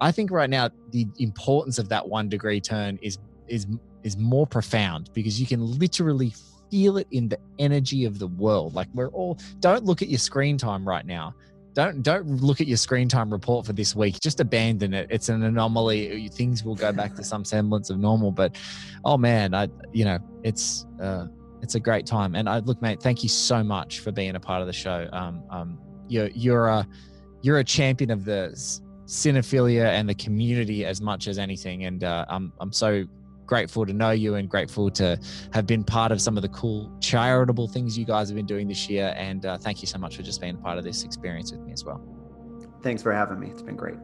[0.00, 3.66] I think right now the importance of that one degree turn is is
[4.02, 6.34] is more profound because you can literally
[6.74, 8.74] feel it in the energy of the world.
[8.74, 11.32] Like we're all don't look at your screen time right now.
[11.72, 14.18] Don't don't look at your screen time report for this week.
[14.20, 15.06] Just abandon it.
[15.08, 16.28] It's an anomaly.
[16.30, 18.56] Things will go back to some semblance of normal but
[19.04, 21.26] oh man i you know it's uh
[21.62, 22.34] it's a great time.
[22.34, 25.08] And i look mate thank you so much for being a part of the show.
[25.12, 25.78] Um um
[26.08, 26.88] you're you're a
[27.42, 28.50] you're a champion of the
[29.06, 31.84] cinephilia and the community as much as anything.
[31.84, 33.04] And uh, i'm i'm so
[33.46, 35.18] grateful to know you and grateful to
[35.52, 38.68] have been part of some of the cool charitable things you guys have been doing
[38.68, 39.14] this year.
[39.16, 41.72] And uh, thank you so much for just being part of this experience with me
[41.72, 42.02] as well.
[42.82, 43.48] Thanks for having me.
[43.48, 43.96] It's been great.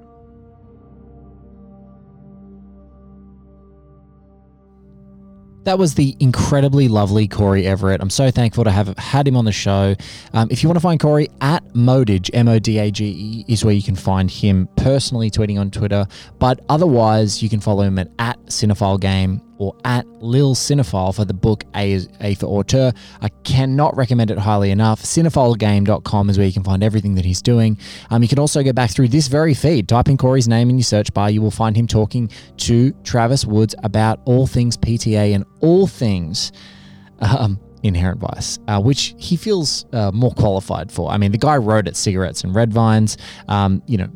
[5.65, 8.01] That was the incredibly lovely Corey Everett.
[8.01, 9.95] I'm so thankful to have had him on the show.
[10.33, 13.45] Um, if you want to find Corey at Modage, M O D A G E,
[13.47, 16.07] is where you can find him personally tweeting on Twitter.
[16.39, 21.27] But otherwise, you can follow him at, at Cinephile Game or at Lil Cinephile for
[21.27, 22.93] the book A, A for Auteur.
[23.21, 25.03] I cannot recommend it highly enough.
[25.03, 27.79] Cinephilegame.com is where you can find everything that he's doing.
[28.09, 29.87] Um, you can also go back through this very feed.
[29.87, 31.31] Type in Corey's name in your search bar.
[31.31, 36.53] You will find him talking to Travis Woods about all things PTA and all things.
[37.21, 41.11] Um, Inherent Vice, uh, which he feels uh, more qualified for.
[41.11, 43.17] I mean, the guy wrote at Cigarettes and Red Vines.
[43.49, 44.09] Um, you know,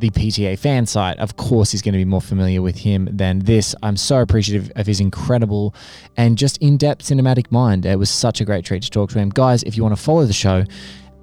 [0.00, 3.40] the PTA fan site, of course, is going to be more familiar with him than
[3.40, 3.74] this.
[3.82, 5.74] I'm so appreciative of his incredible
[6.16, 7.86] and just in depth cinematic mind.
[7.86, 9.28] It was such a great treat to talk to him.
[9.28, 10.64] Guys, if you want to follow the show,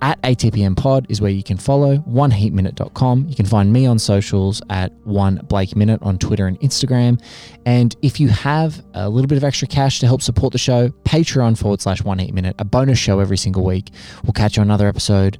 [0.02, 3.26] at ATPM Pod is where you can follow, oneheatminute.com.
[3.28, 7.20] You can find me on socials at one Blake Minute on Twitter and Instagram.
[7.66, 10.90] And if you have a little bit of extra cash to help support the show,
[11.04, 13.90] Patreon forward slash one heat minute, a bonus show every single week.
[14.24, 15.40] We'll catch you on another episode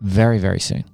[0.00, 0.84] very, very soon.